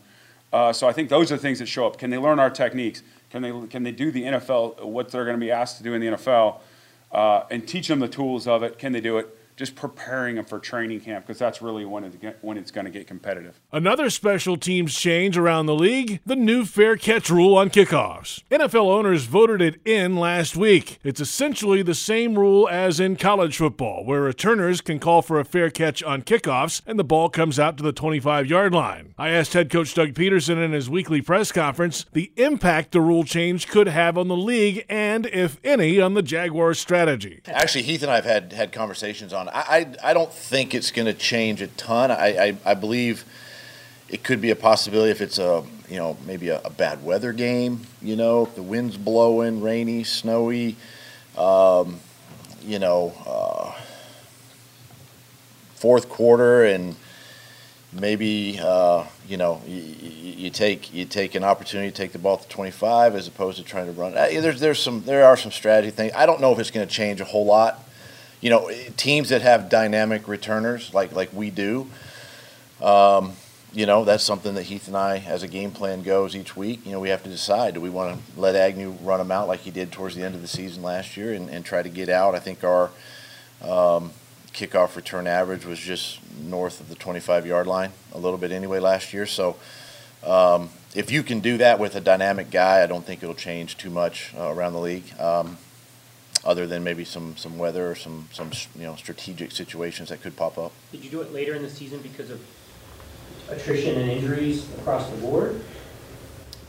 Uh, 0.52 0.72
so 0.72 0.86
I 0.86 0.92
think 0.92 1.08
those 1.08 1.32
are 1.32 1.38
things 1.38 1.58
that 1.60 1.66
show 1.66 1.86
up. 1.86 1.98
Can 1.98 2.10
they 2.10 2.18
learn 2.18 2.38
our 2.38 2.50
techniques? 2.50 3.02
Can 3.30 3.42
they 3.42 3.66
can 3.68 3.82
they 3.82 3.92
do 3.92 4.10
the 4.10 4.22
NFL 4.24 4.84
what 4.84 5.10
they're 5.10 5.24
going 5.24 5.36
to 5.36 5.44
be 5.44 5.50
asked 5.50 5.78
to 5.78 5.82
do 5.82 5.94
in 5.94 6.00
the 6.00 6.08
NFL? 6.08 6.60
Uh, 7.12 7.44
and 7.50 7.66
teach 7.66 7.88
them 7.88 8.00
the 8.00 8.08
tools 8.08 8.46
of 8.46 8.62
it. 8.62 8.78
Can 8.78 8.92
they 8.92 9.00
do 9.00 9.18
it? 9.18 9.35
Just 9.56 9.74
preparing 9.74 10.36
them 10.36 10.44
for 10.44 10.58
training 10.58 11.00
camp 11.00 11.26
because 11.26 11.38
that's 11.38 11.62
really 11.62 11.84
when 11.84 12.04
it's, 12.04 12.16
when 12.42 12.58
it's 12.58 12.70
going 12.70 12.84
to 12.84 12.90
get 12.90 13.06
competitive. 13.06 13.60
Another 13.72 14.10
special 14.10 14.56
teams 14.56 14.94
change 14.94 15.38
around 15.38 15.66
the 15.66 15.74
league 15.74 16.20
the 16.26 16.36
new 16.36 16.64
fair 16.64 16.96
catch 16.96 17.30
rule 17.30 17.56
on 17.56 17.70
kickoffs. 17.70 18.42
NFL 18.50 18.86
owners 18.86 19.24
voted 19.24 19.62
it 19.62 19.80
in 19.84 20.16
last 20.16 20.56
week. 20.56 20.98
It's 21.02 21.20
essentially 21.20 21.82
the 21.82 21.94
same 21.94 22.38
rule 22.38 22.68
as 22.68 23.00
in 23.00 23.16
college 23.16 23.56
football, 23.56 24.04
where 24.04 24.22
returners 24.22 24.80
can 24.80 24.98
call 24.98 25.22
for 25.22 25.40
a 25.40 25.44
fair 25.44 25.70
catch 25.70 26.02
on 26.02 26.22
kickoffs 26.22 26.82
and 26.86 26.98
the 26.98 27.04
ball 27.04 27.28
comes 27.28 27.58
out 27.58 27.76
to 27.76 27.82
the 27.82 27.92
25 27.92 28.46
yard 28.46 28.74
line. 28.74 29.14
I 29.16 29.30
asked 29.30 29.54
head 29.54 29.70
coach 29.70 29.94
Doug 29.94 30.10
Pederson 30.10 30.62
in 30.62 30.72
his 30.72 30.90
weekly 30.90 31.22
press 31.22 31.50
conference 31.50 32.04
the 32.12 32.32
impact 32.36 32.92
the 32.92 33.00
rule 33.00 33.24
change 33.24 33.68
could 33.68 33.88
have 33.88 34.18
on 34.18 34.28
the 34.28 34.36
league 34.36 34.84
and, 34.88 35.26
if 35.26 35.58
any, 35.64 36.00
on 36.00 36.14
the 36.14 36.22
Jaguars' 36.22 36.78
strategy. 36.78 37.40
Actually, 37.46 37.82
Heath 37.82 38.02
and 38.02 38.10
I 38.10 38.16
have 38.16 38.24
had, 38.24 38.52
had 38.52 38.72
conversations 38.72 39.32
on 39.32 39.45
I, 39.52 39.60
I, 40.02 40.10
I 40.10 40.14
don't 40.14 40.32
think 40.32 40.74
it's 40.74 40.90
going 40.90 41.06
to 41.06 41.14
change 41.14 41.62
a 41.62 41.68
ton. 41.68 42.10
I, 42.10 42.48
I, 42.48 42.56
I, 42.64 42.74
believe 42.74 43.24
it 44.08 44.22
could 44.22 44.40
be 44.40 44.50
a 44.50 44.56
possibility 44.56 45.10
if 45.10 45.20
it's 45.20 45.38
a 45.38 45.64
you 45.88 45.96
know 45.96 46.16
maybe 46.26 46.48
a, 46.48 46.60
a 46.62 46.70
bad 46.70 47.04
weather 47.04 47.32
game. 47.32 47.82
You 48.00 48.16
know, 48.16 48.46
the 48.46 48.62
wind's 48.62 48.96
blowing, 48.96 49.60
rainy, 49.60 50.04
snowy. 50.04 50.76
Um, 51.36 52.00
you 52.62 52.78
know, 52.78 53.12
uh, 53.26 53.72
fourth 55.74 56.08
quarter 56.08 56.64
and 56.64 56.96
maybe 57.92 58.58
uh, 58.60 59.04
you 59.28 59.36
know 59.36 59.60
you, 59.66 59.80
you, 59.80 60.50
take 60.50 60.92
you 60.92 61.04
take 61.04 61.34
an 61.34 61.44
opportunity 61.44 61.90
to 61.90 61.96
take 61.96 62.12
the 62.12 62.18
ball 62.18 62.38
to 62.38 62.48
25 62.48 63.14
as 63.14 63.28
opposed 63.28 63.58
to 63.58 63.64
trying 63.64 63.86
to 63.86 63.92
run. 63.92 64.14
There's 64.14 64.60
there's 64.60 64.82
some 64.82 65.04
there 65.04 65.24
are 65.24 65.36
some 65.36 65.52
strategy 65.52 65.90
things. 65.90 66.12
I 66.14 66.26
don't 66.26 66.40
know 66.40 66.52
if 66.52 66.58
it's 66.58 66.70
going 66.70 66.86
to 66.86 66.92
change 66.92 67.20
a 67.20 67.24
whole 67.24 67.46
lot 67.46 67.85
you 68.46 68.50
know, 68.50 68.70
teams 68.96 69.30
that 69.30 69.42
have 69.42 69.68
dynamic 69.68 70.28
returners 70.28 70.94
like 70.94 71.10
like 71.10 71.32
we 71.32 71.50
do. 71.50 71.88
Um, 72.80 73.32
you 73.72 73.86
know, 73.86 74.04
that's 74.04 74.22
something 74.22 74.54
that 74.54 74.62
Heath 74.62 74.86
and 74.86 74.96
I, 74.96 75.18
as 75.18 75.42
a 75.42 75.48
game 75.48 75.72
plan 75.72 76.04
goes 76.04 76.36
each 76.36 76.56
week, 76.56 76.86
you 76.86 76.92
know, 76.92 77.00
we 77.00 77.08
have 77.08 77.24
to 77.24 77.28
decide. 77.28 77.74
Do 77.74 77.80
we 77.80 77.90
want 77.90 78.16
to 78.16 78.40
let 78.40 78.54
Agnew 78.54 78.90
run 79.02 79.18
them 79.18 79.32
out 79.32 79.48
like 79.48 79.60
he 79.60 79.72
did 79.72 79.90
towards 79.90 80.14
the 80.14 80.22
end 80.22 80.36
of 80.36 80.42
the 80.42 80.46
season 80.46 80.84
last 80.84 81.16
year 81.16 81.32
and, 81.32 81.50
and 81.50 81.64
try 81.64 81.82
to 81.82 81.88
get 81.88 82.08
out? 82.08 82.36
I 82.36 82.38
think 82.38 82.62
our 82.62 82.92
um, 83.62 84.12
kickoff 84.52 84.94
return 84.94 85.26
average 85.26 85.64
was 85.64 85.80
just 85.80 86.20
north 86.38 86.78
of 86.78 86.88
the 86.88 86.94
25 86.94 87.46
yard 87.46 87.66
line, 87.66 87.90
a 88.12 88.18
little 88.18 88.38
bit 88.38 88.52
anyway 88.52 88.78
last 88.78 89.12
year. 89.12 89.26
So 89.26 89.56
um, 90.24 90.68
if 90.94 91.10
you 91.10 91.24
can 91.24 91.40
do 91.40 91.58
that 91.58 91.80
with 91.80 91.96
a 91.96 92.00
dynamic 92.00 92.52
guy, 92.52 92.84
I 92.84 92.86
don't 92.86 93.04
think 93.04 93.24
it'll 93.24 93.34
change 93.34 93.76
too 93.76 93.90
much 93.90 94.32
uh, 94.38 94.52
around 94.54 94.74
the 94.74 94.80
league. 94.80 95.18
Um, 95.18 95.58
other 96.46 96.66
than 96.66 96.84
maybe 96.84 97.04
some, 97.04 97.36
some 97.36 97.58
weather 97.58 97.90
or 97.90 97.94
some, 97.94 98.28
some 98.32 98.50
you 98.76 98.84
know 98.84 98.94
strategic 98.94 99.50
situations 99.50 100.08
that 100.08 100.22
could 100.22 100.36
pop 100.36 100.56
up. 100.56 100.72
Did 100.92 101.04
you 101.04 101.10
do 101.10 101.20
it 101.20 101.32
later 101.32 101.54
in 101.54 101.62
the 101.62 101.68
season 101.68 101.98
because 102.00 102.30
of 102.30 102.40
attrition 103.50 104.00
and 104.00 104.10
injuries 104.10 104.66
across 104.78 105.10
the 105.10 105.16
board? 105.16 105.60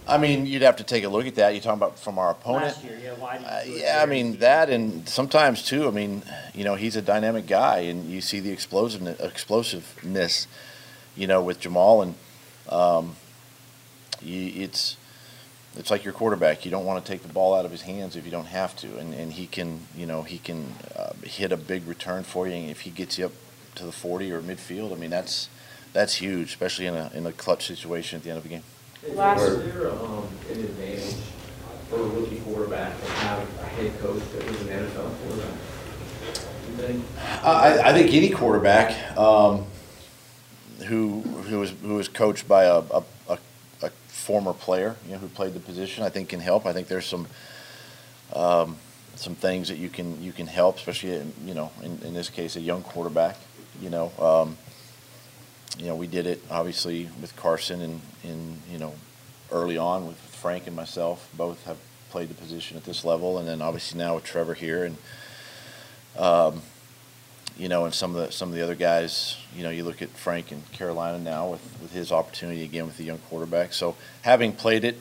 I 0.07 0.17
mean, 0.17 0.46
you'd 0.46 0.62
have 0.62 0.77
to 0.77 0.84
take 0.84 1.03
a 1.03 1.10
look 1.10 1.27
at 1.27 1.36
that. 1.36 1.53
You're 1.53 1.62
talking 1.62 1.79
about 1.79 2.00
from 2.00 2.17
our 2.17 2.31
opponent. 2.31 2.65
Last 2.65 2.84
year, 2.84 2.98
yeah. 3.03 3.13
Why 3.13 3.38
uh, 3.38 3.62
yeah, 3.67 4.00
I 4.01 4.05
mean 4.05 4.38
that, 4.38 4.69
and 4.69 5.07
sometimes 5.07 5.63
too. 5.63 5.88
I 5.88 5.91
mean, 5.91 6.24
you 6.55 6.63
know, 6.63 6.75
he's 6.75 6.96
a 6.96 7.01
dynamic 7.01 7.46
guy, 7.46 7.79
and 7.79 8.10
you 8.10 8.22
see 8.22 8.39
the 8.39 8.51
explosiveness, 8.51 9.19
explosiveness, 9.19 10.48
you 11.15 11.27
know, 11.27 11.41
with 11.41 11.60
Jamal, 11.60 12.01
and 12.01 12.15
um, 12.69 13.17
you, 14.22 14.63
it's 14.63 14.96
it's 15.77 15.91
like 15.91 16.03
your 16.03 16.13
quarterback. 16.13 16.65
You 16.65 16.72
don't 16.72 16.86
want 16.86 17.03
to 17.03 17.12
take 17.12 17.22
the 17.22 17.31
ball 17.31 17.53
out 17.55 17.65
of 17.65 17.72
his 17.72 17.84
hands 17.84 18.15
if 18.15 18.25
you 18.25 18.31
don't 18.31 18.48
have 18.48 18.75
to, 18.77 18.98
and, 18.98 19.13
and 19.13 19.34
he 19.34 19.48
can, 19.48 19.81
you 19.96 20.05
know, 20.05 20.24
he 20.24 20.38
can 20.39 20.74
uh, 20.96 21.13
hit 21.24 21.51
a 21.51 21.57
big 21.57 21.88
return 21.88 22.24
for 22.24 22.48
you. 22.48 22.53
And 22.53 22.69
if 22.69 22.81
he 22.81 22.89
gets 22.89 23.17
you 23.17 23.27
up 23.27 23.31
to 23.75 23.86
the 23.86 23.91
40 23.91 24.31
or 24.31 24.41
midfield, 24.41 24.91
I 24.91 24.96
mean, 24.96 25.10
that's 25.10 25.50
that's 25.93 26.15
huge, 26.15 26.50
especially 26.50 26.88
in 26.88 26.96
a 26.96 27.12
in 27.13 27.25
a 27.25 27.31
clutch 27.31 27.67
situation 27.67 28.17
at 28.17 28.24
the 28.24 28.29
end 28.29 28.38
of 28.38 28.43
the 28.43 28.50
game. 28.50 28.63
Last 29.13 29.41
year, 29.41 29.91
um, 29.91 30.27
an 30.51 30.60
advantage 30.60 31.15
for 31.89 32.00
a 32.00 32.03
rookie 32.03 32.39
quarterback 32.39 33.00
to 33.00 33.12
have 33.12 33.39
a 33.62 33.65
head 33.65 34.00
coach 34.00 34.22
that 34.34 34.46
was 34.46 34.62
an 34.62 34.67
NFL 34.67 35.12
quarterback? 35.22 35.53
I, 37.43 37.79
I 37.86 37.93
think 37.93 38.13
any 38.13 38.29
quarterback 38.29 39.17
um, 39.17 39.65
who 40.86 41.22
who 41.22 41.60
was 41.60 41.72
who 41.81 41.96
was 41.96 42.07
coached 42.07 42.48
by 42.48 42.65
a, 42.65 42.79
a 42.79 43.03
former 44.27 44.51
player, 44.51 44.98
you 45.05 45.13
know, 45.13 45.19
who 45.19 45.27
played 45.29 45.53
the 45.53 45.60
position, 45.62 46.03
I 46.03 46.10
think 46.10 46.27
can 46.27 46.41
help. 46.41 46.65
I 46.65 46.74
think 46.74 46.89
there's 46.89 47.05
some 47.05 47.27
um, 48.36 48.75
some 49.15 49.36
things 49.36 49.69
that 49.69 49.77
you 49.77 49.88
can 49.88 50.22
you 50.22 50.34
can 50.34 50.48
help, 50.48 50.75
especially 50.75 51.13
in, 51.13 51.34
you 51.46 51.53
know 51.53 51.72
in, 51.81 51.98
in 52.03 52.13
this 52.13 52.29
case 52.29 52.57
a 52.57 52.60
young 52.60 52.84
quarterback. 52.84 53.38
You 53.81 53.89
know, 53.89 54.12
um, 54.19 54.57
you 55.79 55.88
know 55.88 55.96
we 55.96 56.07
did 56.07 56.27
it 56.27 56.43
obviously 56.51 57.10
with 57.22 57.34
Carson 57.38 57.81
and 57.81 58.01
in 58.25 58.57
you 58.69 58.79
know 58.79 58.93
early 59.50 59.77
on 59.77 60.05
with 60.05 60.17
Frank 60.17 60.67
and 60.67 60.75
myself. 60.75 61.29
Both 61.38 61.63
have 61.63 61.77
played 62.10 62.27
the 62.27 62.36
position 62.36 62.75
at 62.75 62.84
this 62.84 63.05
level, 63.05 63.38
and 63.38 63.48
then 63.48 63.62
obviously 63.62 63.98
now 63.98 64.15
with 64.15 64.25
Trevor 64.25 64.55
here, 64.55 64.84
and 64.84 64.98
um, 66.17 66.62
you 67.57 67.67
know, 67.67 67.85
and 67.85 67.93
some 67.93 68.15
of 68.15 68.25
the 68.25 68.31
some 68.31 68.49
of 68.49 68.55
the 68.55 68.61
other 68.61 68.75
guys. 68.75 69.37
You 69.55 69.63
know, 69.63 69.69
you 69.69 69.83
look 69.83 70.01
at 70.01 70.09
Frank 70.09 70.51
in 70.51 70.61
Carolina 70.71 71.19
now 71.19 71.49
with, 71.49 71.77
with 71.81 71.91
his 71.91 72.11
opportunity 72.11 72.63
again 72.63 72.85
with 72.85 72.97
the 72.97 73.03
young 73.03 73.19
quarterback. 73.29 73.73
So 73.73 73.95
having 74.21 74.53
played 74.53 74.83
it, 74.83 74.99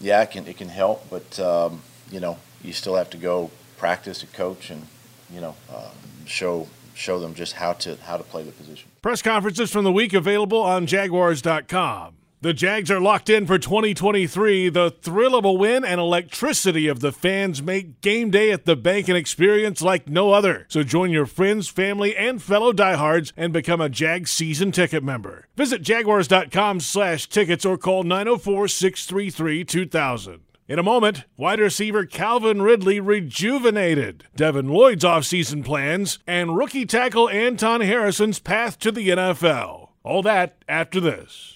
yeah, 0.00 0.22
it 0.22 0.30
can 0.30 0.46
it 0.46 0.56
can 0.56 0.68
help, 0.68 1.08
but 1.10 1.38
um, 1.40 1.82
you 2.10 2.20
know, 2.20 2.38
you 2.62 2.72
still 2.72 2.96
have 2.96 3.10
to 3.10 3.16
go 3.16 3.50
practice 3.78 4.22
and 4.22 4.32
coach 4.32 4.70
and 4.70 4.86
you 5.32 5.40
know 5.40 5.56
uh, 5.70 5.90
show 6.26 6.68
show 6.94 7.18
them 7.18 7.34
just 7.34 7.54
how 7.54 7.72
to 7.74 7.96
how 7.96 8.16
to 8.16 8.24
play 8.24 8.42
the 8.42 8.52
position. 8.52 8.90
Press 9.02 9.22
conferences 9.22 9.70
from 9.70 9.84
the 9.84 9.92
week 9.92 10.12
available 10.12 10.60
on 10.60 10.86
Jaguars.com. 10.86 12.14
The 12.42 12.52
Jags 12.52 12.90
are 12.90 13.00
locked 13.00 13.30
in 13.30 13.46
for 13.46 13.58
2023. 13.58 14.68
The 14.68 14.90
thrill 14.90 15.34
of 15.34 15.46
a 15.46 15.52
win 15.52 15.86
and 15.86 15.98
electricity 15.98 16.86
of 16.86 17.00
the 17.00 17.10
fans 17.10 17.62
make 17.62 18.02
game 18.02 18.30
day 18.30 18.52
at 18.52 18.66
the 18.66 18.76
bank 18.76 19.08
an 19.08 19.16
experience 19.16 19.80
like 19.80 20.06
no 20.06 20.32
other. 20.32 20.66
So 20.68 20.82
join 20.82 21.10
your 21.10 21.24
friends, 21.24 21.68
family, 21.68 22.14
and 22.14 22.42
fellow 22.42 22.74
diehards 22.74 23.32
and 23.38 23.54
become 23.54 23.80
a 23.80 23.88
Jag 23.88 24.28
season 24.28 24.70
ticket 24.70 25.02
member. 25.02 25.48
Visit 25.56 25.80
jaguars.com 25.80 26.80
slash 26.80 27.26
tickets 27.26 27.64
or 27.64 27.78
call 27.78 28.02
904 28.02 28.68
633 28.68 29.64
2000. 29.64 30.40
In 30.68 30.78
a 30.78 30.82
moment, 30.82 31.24
wide 31.38 31.60
receiver 31.60 32.04
Calvin 32.04 32.60
Ridley 32.60 33.00
rejuvenated, 33.00 34.24
Devin 34.36 34.68
Lloyd's 34.68 35.04
offseason 35.04 35.64
plans, 35.64 36.18
and 36.26 36.54
rookie 36.54 36.84
tackle 36.84 37.30
Anton 37.30 37.80
Harrison's 37.80 38.40
path 38.40 38.78
to 38.80 38.92
the 38.92 39.08
NFL. 39.08 39.88
All 40.02 40.22
that 40.22 40.62
after 40.68 41.00
this. 41.00 41.55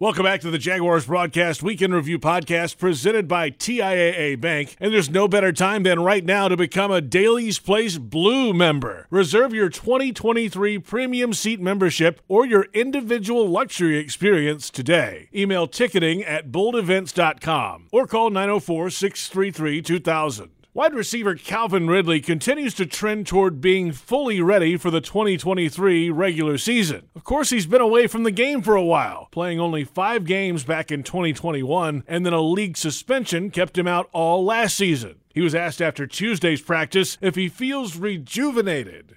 Welcome 0.00 0.24
back 0.24 0.40
to 0.40 0.50
the 0.50 0.58
Jaguars 0.58 1.06
Broadcast 1.06 1.62
Week 1.62 1.80
in 1.80 1.94
Review 1.94 2.18
Podcast 2.18 2.78
presented 2.78 3.28
by 3.28 3.50
TIAA 3.50 4.40
Bank. 4.40 4.74
And 4.80 4.92
there's 4.92 5.08
no 5.08 5.28
better 5.28 5.52
time 5.52 5.84
than 5.84 6.00
right 6.00 6.24
now 6.24 6.48
to 6.48 6.56
become 6.56 6.90
a 6.90 7.00
Daily's 7.00 7.60
Place 7.60 7.96
Blue 7.96 8.52
member. 8.52 9.06
Reserve 9.08 9.54
your 9.54 9.68
2023 9.68 10.80
premium 10.80 11.32
seat 11.32 11.60
membership 11.60 12.20
or 12.26 12.44
your 12.44 12.66
individual 12.74 13.48
luxury 13.48 13.96
experience 13.98 14.68
today. 14.68 15.28
Email 15.32 15.68
ticketing 15.68 16.24
at 16.24 16.50
boldevents.com 16.50 17.86
or 17.92 18.08
call 18.08 18.30
904 18.30 18.90
633 18.90 19.80
2000. 19.80 20.53
Wide 20.76 20.92
receiver 20.92 21.36
Calvin 21.36 21.86
Ridley 21.86 22.20
continues 22.20 22.74
to 22.74 22.84
trend 22.84 23.28
toward 23.28 23.60
being 23.60 23.92
fully 23.92 24.40
ready 24.40 24.76
for 24.76 24.90
the 24.90 25.00
2023 25.00 26.10
regular 26.10 26.58
season. 26.58 27.08
Of 27.14 27.22
course, 27.22 27.50
he's 27.50 27.66
been 27.66 27.80
away 27.80 28.08
from 28.08 28.24
the 28.24 28.32
game 28.32 28.60
for 28.60 28.74
a 28.74 28.82
while, 28.82 29.28
playing 29.30 29.60
only 29.60 29.84
five 29.84 30.24
games 30.24 30.64
back 30.64 30.90
in 30.90 31.04
2021, 31.04 32.02
and 32.08 32.26
then 32.26 32.32
a 32.32 32.40
league 32.40 32.76
suspension 32.76 33.52
kept 33.52 33.78
him 33.78 33.86
out 33.86 34.08
all 34.10 34.44
last 34.44 34.76
season. 34.76 35.20
He 35.32 35.42
was 35.42 35.54
asked 35.54 35.80
after 35.80 36.08
Tuesday's 36.08 36.60
practice 36.60 37.18
if 37.20 37.36
he 37.36 37.48
feels 37.48 37.96
rejuvenated. 37.96 39.14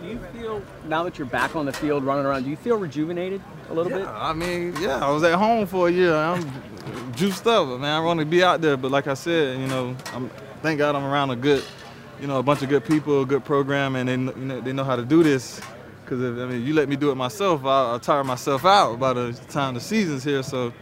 Do 0.00 0.08
you 0.08 0.18
feel, 0.32 0.62
now 0.88 1.02
that 1.02 1.18
you're 1.18 1.26
back 1.26 1.56
on 1.56 1.66
the 1.66 1.74
field 1.74 2.04
running 2.04 2.24
around, 2.24 2.44
do 2.44 2.48
you 2.48 2.56
feel 2.56 2.78
rejuvenated 2.78 3.42
a 3.68 3.74
little 3.74 3.92
yeah, 3.92 3.98
bit? 3.98 4.06
I 4.06 4.32
mean, 4.32 4.74
yeah, 4.80 5.04
I 5.04 5.10
was 5.10 5.24
at 5.24 5.34
home 5.34 5.66
for 5.66 5.88
a 5.88 5.92
year. 5.92 6.14
I'm 6.14 6.50
juiced 7.12 7.46
up, 7.46 7.68
man. 7.78 7.84
I 7.84 8.00
want 8.00 8.18
to 8.20 8.24
be 8.24 8.42
out 8.42 8.62
there, 8.62 8.78
but 8.78 8.90
like 8.90 9.08
I 9.08 9.14
said, 9.14 9.60
you 9.60 9.66
know, 9.66 9.94
I'm 10.14 10.30
thank 10.62 10.78
God 10.78 10.94
I'm 10.94 11.04
around 11.04 11.30
a 11.30 11.36
good, 11.36 11.64
you 12.20 12.26
know, 12.26 12.38
a 12.38 12.42
bunch 12.42 12.62
of 12.62 12.68
good 12.68 12.84
people, 12.84 13.22
a 13.22 13.26
good 13.26 13.44
program, 13.44 13.96
and 13.96 14.08
they 14.08 14.12
you 14.12 14.46
know 14.46 14.60
they 14.60 14.72
know 14.72 14.84
how 14.84 14.96
to 14.96 15.04
do 15.04 15.22
this. 15.22 15.60
Because 16.04 16.38
I 16.38 16.46
mean, 16.46 16.66
you 16.66 16.74
let 16.74 16.88
me 16.88 16.96
do 16.96 17.10
it 17.10 17.14
myself, 17.14 17.64
I'll, 17.64 17.92
I'll 17.92 18.00
tire 18.00 18.24
myself 18.24 18.64
out 18.64 18.98
by 18.98 19.12
the 19.12 19.32
time 19.48 19.74
the 19.74 19.80
season's 19.80 20.24
here. 20.24 20.42
So, 20.42 20.72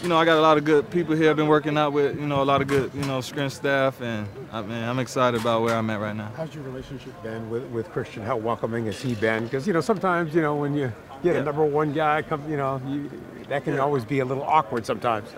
you 0.00 0.08
know, 0.08 0.16
I 0.16 0.24
got 0.24 0.38
a 0.38 0.40
lot 0.40 0.58
of 0.58 0.64
good 0.64 0.88
people 0.90 1.16
here. 1.16 1.28
I've 1.28 1.36
been 1.36 1.48
working 1.48 1.76
out 1.76 1.92
with, 1.92 2.18
you 2.18 2.26
know, 2.26 2.40
a 2.40 2.44
lot 2.44 2.62
of 2.62 2.68
good, 2.68 2.92
you 2.94 3.02
know, 3.02 3.20
strength 3.20 3.54
staff, 3.54 4.00
and 4.00 4.28
I 4.52 4.62
mean, 4.62 4.82
I'm 4.82 5.00
excited 5.00 5.40
about 5.40 5.62
where 5.62 5.74
I'm 5.74 5.90
at 5.90 6.00
right 6.00 6.14
now. 6.14 6.30
How's 6.36 6.54
your 6.54 6.62
relationship 6.64 7.20
been 7.22 7.50
with, 7.50 7.64
with 7.64 7.90
Christian? 7.90 8.22
How 8.22 8.36
welcoming 8.36 8.86
has 8.86 9.00
he 9.00 9.14
been? 9.16 9.44
Because 9.44 9.66
you 9.66 9.72
know, 9.72 9.80
sometimes 9.80 10.34
you 10.34 10.42
know 10.42 10.54
when 10.54 10.74
you 10.74 10.92
get 11.22 11.34
yeah. 11.34 11.40
a 11.40 11.44
number 11.44 11.64
one 11.64 11.92
guy, 11.92 12.22
come, 12.22 12.48
you 12.48 12.56
know, 12.56 12.80
you, 12.86 13.10
that 13.48 13.64
can 13.64 13.74
yeah. 13.74 13.80
always 13.80 14.04
be 14.04 14.20
a 14.20 14.24
little 14.24 14.44
awkward 14.44 14.86
sometimes. 14.86 15.28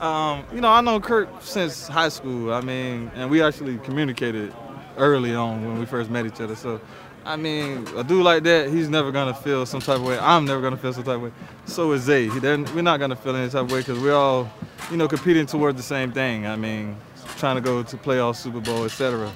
Um, 0.00 0.44
you 0.54 0.62
know, 0.62 0.70
I 0.70 0.80
know 0.80 0.98
Kirk 0.98 1.28
since 1.40 1.86
high 1.86 2.08
school. 2.08 2.54
I 2.54 2.62
mean, 2.62 3.10
and 3.14 3.30
we 3.30 3.42
actually 3.42 3.76
communicated 3.78 4.54
early 4.96 5.34
on 5.34 5.66
when 5.66 5.78
we 5.78 5.84
first 5.84 6.08
met 6.08 6.24
each 6.24 6.40
other. 6.40 6.56
So, 6.56 6.80
I 7.26 7.36
mean, 7.36 7.86
a 7.96 8.02
dude 8.02 8.24
like 8.24 8.42
that, 8.44 8.70
he's 8.70 8.88
never 8.88 9.12
gonna 9.12 9.34
feel 9.34 9.66
some 9.66 9.80
type 9.80 9.96
of 9.96 10.04
way. 10.04 10.18
I'm 10.18 10.46
never 10.46 10.62
gonna 10.62 10.78
feel 10.78 10.94
some 10.94 11.04
type 11.04 11.16
of 11.16 11.22
way. 11.22 11.32
So 11.66 11.92
is 11.92 12.02
Zay. 12.04 12.30
We're 12.30 12.80
not 12.80 12.98
gonna 12.98 13.14
feel 13.14 13.36
any 13.36 13.50
type 13.50 13.64
of 13.64 13.72
way 13.72 13.80
because 13.80 13.98
we're 13.98 14.14
all, 14.14 14.50
you 14.90 14.96
know, 14.96 15.06
competing 15.06 15.44
towards 15.44 15.76
the 15.76 15.82
same 15.82 16.12
thing. 16.12 16.46
I 16.46 16.56
mean, 16.56 16.96
trying 17.36 17.56
to 17.56 17.62
go 17.62 17.82
to 17.82 17.96
playoff, 17.98 18.36
Super 18.36 18.60
Bowl, 18.60 18.86
etc. 18.86 19.30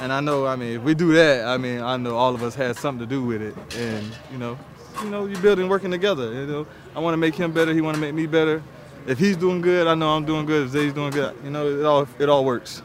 And 0.00 0.12
I 0.12 0.20
know, 0.20 0.46
I 0.46 0.54
mean, 0.54 0.76
if 0.76 0.82
we 0.82 0.94
do 0.94 1.12
that, 1.14 1.44
I 1.44 1.56
mean, 1.56 1.80
I 1.80 1.96
know 1.96 2.14
all 2.14 2.36
of 2.36 2.42
us 2.44 2.54
had 2.54 2.76
something 2.76 3.04
to 3.04 3.12
do 3.12 3.24
with 3.24 3.42
it. 3.42 3.56
And 3.76 4.12
you 4.30 4.38
know, 4.38 4.56
you 5.02 5.10
know, 5.10 5.26
you're 5.26 5.42
building, 5.42 5.68
working 5.68 5.90
together. 5.90 6.32
You 6.32 6.46
know, 6.46 6.66
I 6.94 7.00
want 7.00 7.14
to 7.14 7.18
make 7.18 7.34
him 7.34 7.50
better. 7.50 7.74
He 7.74 7.80
want 7.80 7.96
to 7.96 8.00
make 8.00 8.14
me 8.14 8.26
better 8.26 8.62
if 9.06 9.18
he's 9.18 9.36
doing 9.36 9.60
good, 9.60 9.86
I 9.86 9.94
know 9.94 10.10
I'm 10.10 10.24
doing 10.24 10.46
good. 10.46 10.64
If 10.64 10.70
Zay's 10.70 10.92
doing 10.92 11.10
good, 11.10 11.36
you 11.44 11.50
know, 11.50 11.66
it 11.66 11.84
all 11.84 12.08
it 12.18 12.28
all 12.28 12.44
works. 12.44 12.82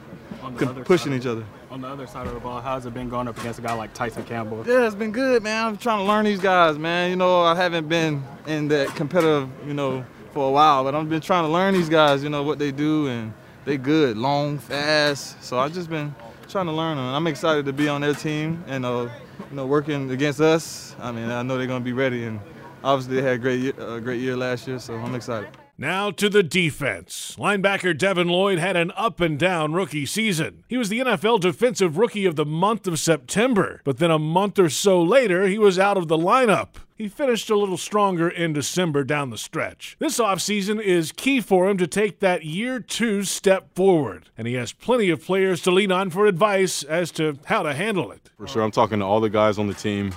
pushing 0.86 1.14
each 1.14 1.26
other. 1.26 1.46
On 1.72 1.82
the 1.82 1.88
other 1.88 2.08
side 2.08 2.26
of 2.26 2.34
the 2.34 2.40
ball, 2.40 2.62
how's 2.62 2.86
it 2.86 2.94
been 2.94 3.10
going 3.10 3.28
up 3.28 3.38
against 3.38 3.60
a 3.60 3.62
guy 3.62 3.74
like 3.74 3.94
Tyson 3.94 4.24
Campbell? 4.24 4.64
Yeah, 4.66 4.88
it's 4.88 4.96
been 4.96 5.12
good, 5.12 5.44
man. 5.44 5.68
I'm 5.68 5.78
trying 5.78 6.00
to 6.00 6.04
learn 6.04 6.26
these 6.26 6.40
guys, 6.40 6.80
man. 6.80 7.12
You 7.12 7.16
know, 7.16 7.42
I 7.42 7.54
haven't 7.56 7.88
been 7.88 8.24
in 8.48 8.68
that 8.70 8.88
competitive, 8.96 9.48
you 9.68 9.76
know, 9.76 10.04
for 10.34 10.48
a 10.48 10.52
while, 10.52 10.84
but 10.84 10.96
I've 10.96 11.08
been 11.08 11.22
trying 11.22 11.44
to 11.44 11.50
learn 11.50 11.76
these 11.76 11.90
guys, 11.90 12.24
you 12.24 12.30
know, 12.30 12.42
what 12.42 12.58
they 12.58 12.72
do, 12.72 13.08
and 13.08 13.34
they 13.66 13.78
good, 13.78 14.18
long, 14.18 14.58
fast. 14.58 15.44
So 15.44 15.60
I've 15.60 15.74
just 15.74 15.90
been 15.90 16.14
trying 16.48 16.66
to 16.66 16.72
learn 16.72 16.98
them. 16.98 17.06
I'm 17.06 17.28
excited 17.28 17.66
to 17.66 17.74
be 17.74 17.88
on 17.88 18.02
their 18.02 18.16
team 18.16 18.64
and, 18.68 18.84
uh, 18.84 19.08
you 19.52 19.56
know, 19.56 19.68
working 19.68 20.10
against 20.10 20.42
us. 20.42 20.96
I 21.00 21.12
mean, 21.12 21.30
I 21.30 21.44
know 21.44 21.58
they're 21.58 21.68
going 21.68 21.82
to 21.82 21.86
be 21.86 21.94
ready, 21.94 22.24
and 22.24 22.40
obviously 22.84 23.18
they 23.18 23.22
had 23.22 23.34
a 23.34 23.38
great, 23.38 23.60
year, 23.60 23.74
a 23.78 24.02
great 24.02 24.22
year 24.22 24.36
last 24.36 24.68
year, 24.68 24.80
so 24.80 24.96
I'm 24.96 25.14
excited. 25.14 25.50
Now 25.82 26.12
to 26.12 26.28
the 26.28 26.44
defense. 26.44 27.38
Linebacker 27.40 27.98
Devin 27.98 28.28
Lloyd 28.28 28.60
had 28.60 28.76
an 28.76 28.92
up 28.98 29.22
and 29.22 29.40
down 29.40 29.72
rookie 29.72 30.06
season. 30.06 30.66
He 30.68 30.76
was 30.76 30.90
the 30.90 31.00
NFL 31.00 31.40
Defensive 31.40 31.98
Rookie 31.98 32.26
of 32.26 32.36
the 32.36 32.44
month 32.44 32.86
of 32.86 33.00
September, 33.00 33.80
but 33.86 33.98
then 33.98 34.12
a 34.12 34.20
month 34.20 34.60
or 34.60 34.68
so 34.68 35.02
later, 35.02 35.48
he 35.48 35.58
was 35.58 35.80
out 35.80 35.96
of 35.96 36.10
the 36.10 36.18
lineup. 36.18 36.72
He 36.98 37.08
finished 37.08 37.50
a 37.50 37.56
little 37.56 37.78
stronger 37.78 38.28
in 38.28 38.52
December 38.52 39.06
down 39.06 39.30
the 39.30 39.38
stretch. 39.38 39.96
This 40.00 40.20
offseason 40.20 40.82
is 40.82 41.14
key 41.14 41.40
for 41.40 41.70
him 41.70 41.78
to 41.78 41.88
take 41.88 42.20
that 42.20 42.44
year 42.44 42.82
two 42.82 43.24
step 43.24 43.74
forward, 43.74 44.30
and 44.38 44.50
he 44.50 44.56
has 44.56 44.74
plenty 44.74 45.10
of 45.10 45.24
players 45.24 45.62
to 45.62 45.72
lean 45.72 45.94
on 45.94 46.10
for 46.10 46.26
advice 46.26 46.84
as 46.84 47.10
to 47.12 47.40
how 47.46 47.64
to 47.64 47.74
handle 47.74 48.12
it. 48.12 48.30
For 48.38 48.48
sure, 48.48 48.64
I'm 48.64 48.72
talking 48.72 49.00
to 49.00 49.06
all 49.06 49.22
the 49.22 49.30
guys 49.30 49.58
on 49.58 49.68
the 49.68 49.74
team. 49.74 50.14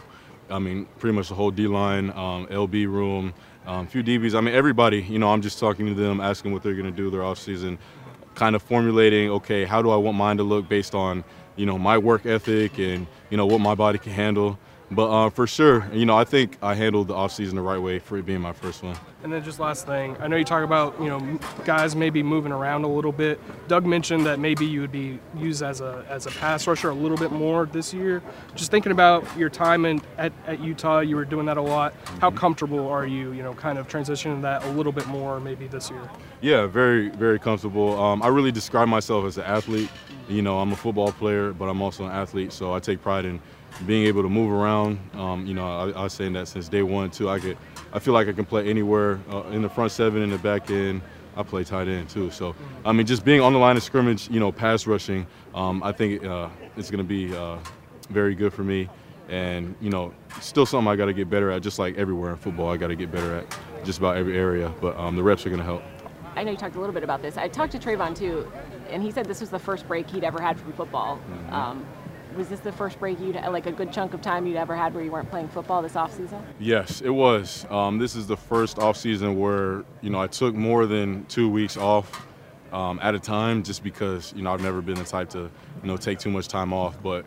I 0.51 0.59
mean, 0.59 0.87
pretty 0.99 1.15
much 1.15 1.29
the 1.29 1.37
whole 1.37 1.53
D 1.53 1.69
line, 1.69 2.11
um, 2.11 2.49
LB 2.49 2.89
room 2.89 3.33
um, 3.67 3.87
few 3.87 4.03
DBs. 4.03 4.35
I 4.35 4.41
mean, 4.41 4.55
everybody. 4.55 5.03
You 5.03 5.19
know, 5.19 5.33
I'm 5.33 5.43
just 5.43 5.59
talking 5.59 5.87
to 5.87 5.95
them, 5.95 6.21
asking 6.21 6.53
what 6.53 6.63
they're 6.63 6.75
going 6.75 6.91
to 6.91 6.97
do 6.97 7.11
their 7.11 7.23
off 7.23 7.39
season, 7.39 7.79
kind 8.35 8.57
of 8.57 8.63
formulating. 8.63 9.31
Okay, 9.31 9.65
how 9.65 9.83
do 9.83 9.91
I 9.91 9.97
want 9.97 10.17
mine 10.17 10.37
to 10.39 10.43
look 10.43 10.69
based 10.69 10.95
on 10.95 11.25
you 11.57 11.67
know 11.67 11.79
my 11.79 11.99
work 11.99 12.27
ethic 12.27 12.79
and 12.79 13.07
you 13.31 13.37
know 13.37 13.47
what 13.47 13.61
my 13.61 13.75
body 13.75 13.99
can 13.99 14.13
handle. 14.13 14.59
But 14.95 15.09
uh, 15.11 15.31
for 15.31 15.47
sure, 15.47 15.89
you 15.93 16.05
know, 16.05 16.17
I 16.17 16.25
think 16.25 16.59
I 16.61 16.75
handled 16.75 17.09
the 17.09 17.15
offseason 17.15 17.55
the 17.55 17.63
right 17.63 17.79
way 17.79 17.99
for 17.99 18.19
it 18.19 18.27
being 18.27 18.41
my 18.41 18.53
first 18.53 18.83
one. 18.83 18.97
And 19.23 19.33
then 19.33 19.43
just 19.43 19.59
last 19.59 19.87
thing, 19.87 20.17
I 20.21 20.29
know 20.29 20.37
you 20.37 20.45
talk 20.45 20.65
about 20.65 21.01
you 21.01 21.07
know 21.07 21.39
guys 21.65 21.95
maybe 21.97 22.23
moving 22.23 22.53
around 22.53 22.85
a 22.85 22.89
little 22.89 23.13
bit. 23.13 23.41
Doug 23.69 23.87
mentioned 23.87 24.27
that 24.27 24.39
maybe 24.39 24.67
you 24.67 24.81
would 24.81 24.93
be 24.93 25.19
used 25.37 25.63
as 25.63 25.81
a 25.81 26.05
as 26.09 26.27
a 26.27 26.31
pass 26.31 26.67
rusher 26.67 26.91
a 26.91 26.95
little 26.95 27.17
bit 27.17 27.33
more 27.33 27.67
this 27.67 27.95
year. 27.95 28.23
Just 28.55 28.71
thinking 28.71 28.93
about 28.93 29.25
your 29.39 29.49
time 29.49 29.85
in 29.85 30.03
at, 30.19 30.33
at 30.47 30.61
Utah, 30.61 31.01
you 31.01 31.17
were 31.17 31.25
doing 31.25 31.47
that 31.47 31.57
a 31.57 31.63
lot. 31.63 31.93
Mm-hmm. 31.93 32.19
How 32.19 32.31
comfortable 32.31 32.89
are 32.89 33.07
you, 33.07 33.33
you 33.33 33.43
know, 33.43 33.55
kind 33.55 33.79
of 33.79 33.89
transitioning 33.89 34.43
that 34.43 34.65
a 34.65 34.71
little 34.71 34.93
bit 34.93 35.07
more 35.07 35.41
maybe 35.41 35.69
this 35.69 35.89
year? 35.89 36.11
Yeah, 36.41 36.67
very 36.67 37.09
very 37.09 37.39
comfortable. 37.39 37.99
Um, 37.99 38.23
I 38.23 38.29
really 38.29 38.53
describe 38.53 38.89
myself 38.89 39.25
as 39.25 39.39
an 39.39 39.45
athlete. 39.45 39.91
You 40.29 40.43
know, 40.43 40.59
I'm 40.59 40.73
a 40.73 40.77
football 40.77 41.13
player, 41.13 41.53
but 41.53 41.67
I'm 41.67 41.81
also 41.81 42.05
an 42.05 42.13
athlete, 42.13 42.53
so 42.53 42.75
I 42.75 42.81
take 42.81 43.03
pride 43.03 43.25
in 43.25 43.41
being 43.87 44.07
able 44.07 44.23
to 44.23 44.29
move 44.29 44.53
around. 44.53 44.99
Um, 45.15 45.47
you 45.47 45.55
know, 45.55 45.67
I, 45.67 45.91
I, 45.91 46.03
was 46.05 46.13
saying 46.13 46.33
that 46.35 46.49
since 46.49 46.69
day 46.69 46.83
one 46.83 47.11
too. 47.11 47.29
I 47.29 47.39
could, 47.39 47.57
I 47.93 47.99
feel 47.99 48.15
like 48.15 48.29
I 48.29 48.33
can 48.33 48.45
play 48.45 48.69
anywhere 48.69 49.21
uh, 49.31 49.43
in 49.45 49.63
the 49.63 49.69
front 49.69 49.93
seven, 49.93 50.23
in 50.23 50.31
the 50.31 50.39
back 50.39 50.71
end, 50.71 51.03
I 51.37 51.43
play 51.43 51.65
tight 51.65 51.89
end 51.89 52.09
too. 52.09 52.31
So 52.31 52.55
I 52.85 52.93
mean, 52.93 53.07
just 53.07 53.25
being 53.25 53.41
on 53.41 53.53
the 53.53 53.59
line 53.59 53.77
of 53.77 53.83
scrimmage, 53.83 54.31
you 54.31 54.41
know, 54.41 54.53
pass 54.53 54.87
rushing, 54.87 55.27
um, 55.55 55.83
I 55.83 55.93
think 55.93 56.25
uh, 56.25 56.49
it's 56.77 56.91
going 56.91 56.99
to 56.99 57.05
be 57.05 57.35
uh, 57.35 57.59
very 58.11 58.35
good 58.35 58.53
for 58.53 58.65
me. 58.65 58.89
And 59.29 59.75
you 59.81 59.91
know, 59.91 60.13
still 60.41 60.67
something 60.67 60.91
I 60.91 60.97
got 60.97 61.07
to 61.07 61.13
get 61.13 61.31
better 61.31 61.51
at. 61.51 61.63
Just 61.63 61.79
like 61.79 61.97
everywhere 61.97 62.33
in 62.33 62.37
football, 62.37 62.71
I 62.71 62.77
got 62.77 62.89
to 62.89 62.97
get 62.97 63.11
better 63.11 63.37
at 63.37 63.59
just 63.85 63.99
about 63.99 64.17
every 64.17 64.37
area. 64.37 64.73
But 64.81 64.97
um, 64.99 65.17
the 65.17 65.23
reps 65.23 65.47
are 65.47 65.49
going 65.49 65.61
to 65.61 65.65
help. 65.65 65.83
I 66.35 66.45
know 66.45 66.51
you 66.51 66.57
talked 66.57 66.77
a 66.77 66.81
little 66.81 66.95
bit 66.95 67.05
about 67.05 67.23
this. 67.23 67.37
I 67.37 67.49
talked 67.49 67.73
to 67.73 67.79
Travon 67.79 68.17
too, 68.17 68.51
and 68.91 69.03
he 69.03 69.11
said 69.11 69.27
this 69.27 69.41
was 69.41 69.51
the 69.51 69.59
first 69.59 69.87
break 69.87 70.09
he'd 70.11 70.25
ever 70.25 70.41
had 70.41 70.59
from 70.59 70.73
football. 70.73 71.17
Mm-hmm. 71.17 71.55
Um, 71.55 71.87
was 72.37 72.49
this 72.49 72.61
the 72.61 72.73
first 72.73 72.99
break 72.99 73.21
you'd 73.21 73.37
like 73.37 73.67
a 73.67 73.73
good 73.73 73.93
chunk 73.93 74.15
of 74.15 74.23
time 74.23 74.47
you'd 74.47 74.57
ever 74.57 74.75
had 74.75 74.95
where 74.95 75.05
you 75.05 75.11
weren't 75.11 75.31
playing 75.31 75.49
football 75.49 75.83
this 75.83 75.93
offseason? 75.93 76.43
Yes, 76.59 77.01
it 77.01 77.11
was. 77.11 77.67
Um, 77.71 77.99
this 77.99 78.15
is 78.15 78.27
the 78.27 78.37
first 78.37 78.77
offseason 78.77 79.37
where 79.37 79.85
you 80.01 80.11
know 80.11 80.21
I 80.21 80.27
took 80.27 80.55
more 80.55 80.87
than 80.87 81.25
two 81.27 81.49
weeks 81.49 81.77
off 81.77 82.27
um, 82.73 82.99
at 83.03 83.15
a 83.15 83.21
time, 83.21 83.63
just 83.63 83.83
because 83.83 84.33
you 84.37 84.43
know 84.43 84.53
I've 84.53 84.63
never 84.63 84.81
been 84.81 84.97
the 84.97 85.05
type 85.05 85.31
to 85.31 85.51
you 85.83 85.89
know 85.89 85.97
take 85.97 86.19
too 86.19 86.31
much 86.31 86.49
time 86.49 86.73
off. 86.73 87.01
But 87.03 87.25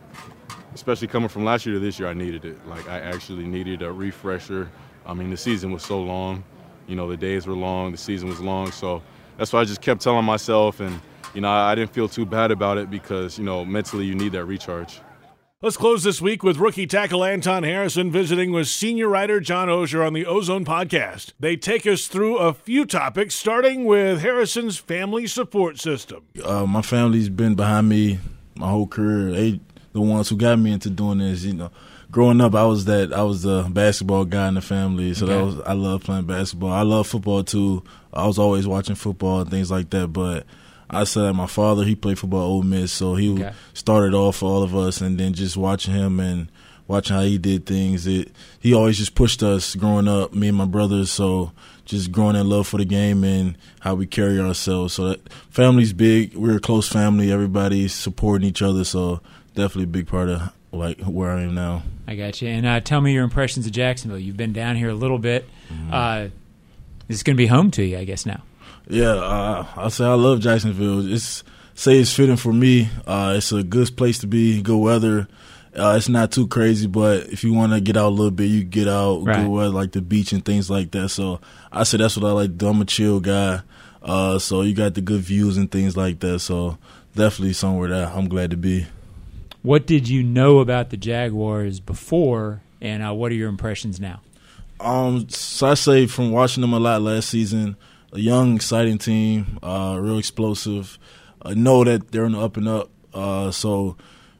especially 0.74 1.08
coming 1.08 1.30
from 1.30 1.46
last 1.46 1.66
year 1.66 1.76
to 1.76 1.80
this 1.80 2.00
year, 2.00 2.10
I 2.10 2.14
needed 2.14 2.46
it. 2.46 2.68
Like 2.68 2.88
I 2.90 3.00
actually 3.00 3.46
needed 3.46 3.82
a 3.82 3.92
refresher. 3.92 4.70
I 5.06 5.14
mean, 5.14 5.30
the 5.30 5.38
season 5.38 5.72
was 5.72 5.84
so 5.84 6.02
long. 6.02 6.44
You 6.88 6.96
know, 6.96 7.10
the 7.10 7.18
days 7.18 7.48
were 7.48 7.56
long, 7.56 7.92
the 7.92 7.98
season 7.98 8.30
was 8.30 8.40
long, 8.40 8.72
so 8.72 9.02
that's 9.38 9.52
why 9.52 9.62
I 9.62 9.66
just 9.66 9.82
kept 9.82 10.02
telling 10.02 10.26
myself 10.26 10.80
and 10.80 11.00
you 11.36 11.42
know, 11.42 11.52
I 11.52 11.76
didn't 11.76 11.92
feel 11.94 12.08
too 12.08 12.26
bad 12.26 12.52
about 12.52 12.78
it 12.78 12.90
because, 12.90 13.38
you 13.38 13.44
know, 13.44 13.66
mentally 13.66 14.06
you 14.06 14.16
need 14.16 14.32
that 14.32 14.46
recharge. 14.46 15.00
Let's 15.62 15.78
close 15.78 16.04
this 16.04 16.22
week 16.22 16.44
with 16.44 16.58
rookie 16.58 16.86
tackle 16.86 17.24
Anton 17.24 17.64
Harrison 17.64 18.12
visiting 18.12 18.52
with 18.52 18.68
senior 18.68 19.08
writer 19.08 19.40
John 19.40 19.68
Oehser 19.68 20.06
on 20.06 20.14
the 20.14 20.26
O-Zone 20.26 20.64
podcast. 20.64 21.34
They 21.40 21.56
take 21.56 21.88
us 21.88 22.08
through 22.08 22.38
a 22.38 22.54
few 22.54 22.86
topics, 22.86 23.36
starting 23.36 23.86
with 23.86 24.22
Harrison's 24.22 24.78
family 24.78 25.28
support 25.28 25.80
system. 25.80 26.26
Uh, 26.44 26.66
my 26.66 26.82
family's 26.82 27.30
been 27.30 27.56
behind 27.56 27.90
me 27.90 28.20
my 28.56 28.70
whole 28.70 28.88
career. 28.88 29.32
They 29.32 29.60
the 29.94 30.02
ones 30.02 30.30
who 30.30 30.36
got 30.36 30.60
me 30.60 30.72
into 30.72 30.90
doing 30.90 31.20
this. 31.20 31.44
You 31.44 31.54
know, 31.54 31.72
growing 32.12 32.42
up, 32.42 32.54
I 32.54 32.66
was 32.66 32.86
that 32.86 33.14
I 33.14 33.24
was 33.24 33.44
the 33.44 33.64
basketball 33.70 34.26
guy 34.26 34.50
in 34.50 34.56
the 34.56 34.62
family, 34.62 35.14
so 35.14 35.26
okay. 35.26 35.36
that 35.36 35.46
was 35.46 35.60
I 35.62 35.74
love 35.74 36.04
playing 36.04 36.26
basketball. 36.26 36.72
I 36.72 36.84
love 36.84 37.08
football 37.08 37.44
too. 37.44 37.84
I 38.14 38.28
was 38.28 38.38
always 38.38 38.68
watching 38.68 38.96
football 38.96 39.42
and 39.42 39.50
things 39.50 39.72
like 39.72 39.90
that, 39.92 40.10
but 40.10 40.46
I 40.90 41.04
said 41.04 41.36
my 41.36 41.48
father 41.48 41.84
he 41.84 41.96
played 41.96 42.20
football 42.20 42.42
at 42.42 42.50
Ole 42.50 42.64
Miss, 42.64 42.92
so 42.92 43.16
he 43.16 43.34
okay. 43.34 43.54
started 43.74 44.14
off 44.14 44.38
for 44.38 44.46
all 44.46 44.64
of 44.64 44.76
us, 44.76 45.02
and 45.02 45.18
then 45.18 45.34
just 45.34 45.58
watching 45.58 45.94
him 45.94 46.20
and 46.20 46.50
watching 46.88 47.16
how 47.16 47.24
he 47.24 47.38
did 47.38 47.66
things. 47.66 48.08
It 48.08 48.32
he 48.60 48.74
always 48.74 48.98
just 48.98 49.16
pushed 49.16 49.44
us 49.44 49.76
growing 49.76 50.08
up, 50.08 50.34
me 50.34 50.50
and 50.50 50.58
my 50.58 50.66
brothers. 50.66 51.12
So 51.12 51.52
just 51.86 52.12
growing 52.12 52.36
in 52.36 52.50
love 52.50 52.68
for 52.68 52.78
the 52.78 52.86
game 52.86 53.24
and 53.24 53.58
how 53.80 53.96
we 53.96 54.06
carry 54.08 54.40
ourselves. 54.40 54.94
So 54.94 55.10
that 55.10 55.34
family's 55.50 55.94
big. 55.94 56.36
We're 56.36 56.58
a 56.58 56.60
close 56.60 56.88
family. 56.88 57.32
Everybody's 57.32 57.94
supporting 57.94 58.48
each 58.48 58.62
other. 58.62 58.84
So 58.84 59.22
definitely 59.54 59.84
a 59.84 59.88
big 59.88 60.08
part 60.08 60.30
of 60.30 60.52
like 60.72 61.02
where 61.02 61.32
I 61.32 61.44
am 61.44 61.56
now. 61.56 61.84
I 62.08 62.16
got 62.16 62.42
you. 62.42 62.50
And 62.50 62.66
uh, 62.66 62.80
tell 62.82 63.02
me 63.02 63.14
your 63.14 63.24
impressions 63.24 63.66
of 63.66 63.72
Jacksonville. 63.72 64.20
You've 64.20 64.38
been 64.38 64.54
down 64.54 64.76
here 64.76 64.90
a 64.90 64.96
little 64.96 65.20
bit. 65.20 65.48
Mm-hmm. 65.72 65.94
Uh, 65.94 66.28
this 67.08 67.18
is 67.18 67.24
going 67.24 67.36
to 67.36 67.42
be 67.42 67.48
home 67.48 67.72
to 67.72 67.84
you, 67.84 67.98
I 67.98 68.04
guess 68.04 68.26
now. 68.26 68.42
Yeah, 68.88 69.14
uh, 69.14 69.66
I 69.76 69.90
say 69.90 70.06
I 70.06 70.14
love 70.14 70.40
Jacksonville. 70.40 71.12
It's 71.12 71.44
say 71.74 72.00
it's 72.00 72.14
fitting 72.14 72.38
for 72.38 72.54
me. 72.54 72.90
Uh, 73.06 73.36
it's 73.38 73.52
a 73.52 73.64
good 73.64 73.96
place 73.98 74.20
to 74.20 74.28
be, 74.28 74.62
good 74.62 74.78
weather. 74.78 75.28
Uh, 75.78 75.96
it's 75.98 76.08
not 76.08 76.32
too 76.32 76.48
crazy, 76.48 76.88
but 76.88 77.28
if 77.28 77.44
you 77.44 77.54
want 77.54 77.74
to 77.74 77.82
get 77.82 77.98
out 77.98 78.08
a 78.08 78.10
little 78.10 78.32
bit, 78.32 78.46
you 78.46 78.64
get 78.64 78.88
out, 78.88 79.26
right. 79.26 79.42
good 79.42 79.50
weather, 79.50 79.70
like 79.70 79.92
the 79.92 80.02
beach 80.02 80.32
and 80.32 80.46
things 80.46 80.70
like 80.70 80.92
that. 80.92 81.10
So 81.10 81.42
I 81.72 81.84
say 81.84 81.98
that's 81.98 82.16
what 82.16 82.30
I 82.30 82.32
like. 82.32 82.62
I'm 82.62 82.82
a 82.82 82.86
chill 82.86 83.20
guy. 83.20 83.62
Uh, 84.02 84.40
so 84.40 84.62
you 84.62 84.74
got 84.74 84.94
the 84.94 85.02
good 85.02 85.22
views 85.22 85.58
and 85.58 85.70
things 85.70 85.98
like 85.98 86.20
that. 86.22 86.40
So 86.40 86.78
definitely 87.16 87.54
somewhere 87.54 87.90
that 87.90 88.16
I'm 88.16 88.30
glad 88.30 88.52
to 88.52 88.58
be. 88.58 88.86
What 89.64 89.88
did 89.88 90.08
you 90.08 90.24
know 90.24 90.60
about 90.60 90.92
the 90.92 90.98
Jaguars 90.98 91.80
before, 91.80 92.62
and 92.80 93.04
uh, 93.04 93.14
what 93.14 93.32
are 93.32 93.36
your 93.36 93.50
impressions 93.50 94.00
now? 94.00 94.22
Um, 94.80 95.28
so 95.28 95.68
I 95.68 95.74
say 95.74 96.06
from 96.06 96.32
watching 96.32 96.62
them 96.62 96.74
a 96.74 96.80
lot 96.80 97.02
last 97.02 97.30
season 97.30 97.76
a 98.12 98.20
young, 98.20 98.56
exciting 98.56 98.98
team, 98.98 99.60
uh, 99.62 99.98
real 100.00 100.18
explosive. 100.18 100.98
I 101.42 101.54
know 101.54 101.84
that 101.84 102.12
they're 102.12 102.26
on 102.26 102.34
the 102.34 102.40
up 102.40 102.58
and 102.58 102.68
up. 102.68 102.90
Uh, 103.14 103.52
so, 103.52 103.98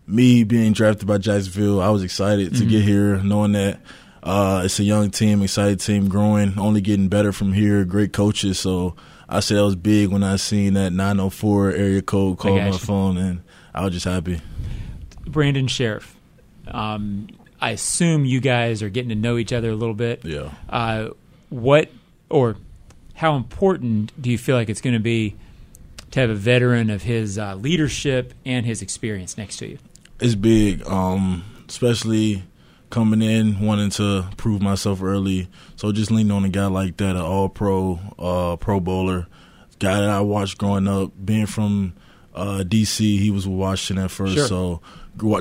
me 0.08 0.44
being 0.44 0.74
drafted 0.74 1.08
by 1.08 1.18
Jacksonville, 1.18 1.82
I 1.82 1.90
was 1.90 2.04
excited 2.04 2.52
mm-hmm. 2.52 2.64
to 2.64 2.70
get 2.70 2.84
here, 2.84 3.18
knowing 3.18 3.54
that 3.54 3.80
uh, 4.24 4.64
it's 4.66 4.80
a 4.80 4.84
young 4.84 5.12
team, 5.12 5.42
excited 5.42 5.80
team, 5.80 6.10
growing, 6.10 6.58
only 6.60 6.82
getting 6.82 7.08
better 7.08 7.32
from 7.32 7.54
here. 7.54 7.86
Great 7.86 8.14
coaches. 8.14 8.60
So, 8.60 8.96
I 9.28 9.40
said 9.40 9.58
I 9.58 9.64
was 9.64 9.76
big 9.76 10.10
when 10.10 10.24
I 10.24 10.36
seen 10.36 10.74
that 10.74 10.92
904 10.92 11.72
area 11.72 12.02
code 12.02 12.38
call 12.38 12.58
my 12.58 12.68
you. 12.68 12.78
phone, 12.78 13.18
and 13.18 13.42
I 13.74 13.84
was 13.84 13.94
just 13.94 14.06
happy. 14.06 14.42
Brandon 15.26 15.68
Scherff, 15.68 16.16
um, 16.68 17.28
I 17.60 17.72
assume 17.72 18.26
you 18.26 18.40
guys 18.40 18.84
are 18.84 18.90
getting 18.90 19.10
to 19.10 19.16
know 19.16 19.38
each 19.38 19.52
other 19.52 19.72
a 19.72 19.76
little 19.76 19.96
bit. 19.96 20.24
Yeah. 20.24 20.52
Uh, 20.70 21.10
what 21.50 21.90
or 22.30 22.58
how 23.16 23.36
important 23.36 24.12
do 24.22 24.30
you 24.30 24.38
feel 24.38 24.56
like 24.56 24.70
it's 24.70 24.82
going 24.82 24.94
to 24.94 25.00
be 25.00 25.36
to 26.12 26.20
have 26.20 26.30
a 26.30 26.36
veteran 26.36 26.90
of 26.90 27.02
his 27.02 27.40
uh, 27.40 27.56
leadership 27.56 28.34
and 28.46 28.66
his 28.66 28.82
experience 28.82 29.38
next 29.38 29.58
to 29.58 29.68
you? 29.68 29.78
It's 30.20 30.36
big, 30.36 30.86
um, 30.86 31.44
especially 31.68 32.44
coming 32.90 33.22
in 33.22 33.60
wanting 33.60 33.90
to 33.92 34.26
prove 34.38 34.62
myself 34.62 35.02
early. 35.02 35.48
So 35.78 35.92
just 35.92 36.12
leaning 36.12 36.32
on 36.32 36.46
a 36.46 36.50
guy 36.50 36.68
like 36.68 36.98
that, 36.98 37.16
an 37.16 37.22
All 37.22 37.50
Pro, 37.50 38.00
uh, 38.20 38.58
Pro 38.58 38.80
Bowler, 38.80 39.28
guy 39.80 40.02
that 40.02 40.10
I 40.10 40.22
watched 40.22 40.58
growing 40.58 40.88
up, 40.88 41.12
being 41.24 41.48
from 41.48 41.94
uh, 42.34 42.64
DC, 42.66 43.00
he 43.00 43.32
was 43.32 43.48
Washington 43.48 44.06
at 44.06 44.12
first, 44.12 44.36
sure. 44.36 44.48
so 44.48 44.82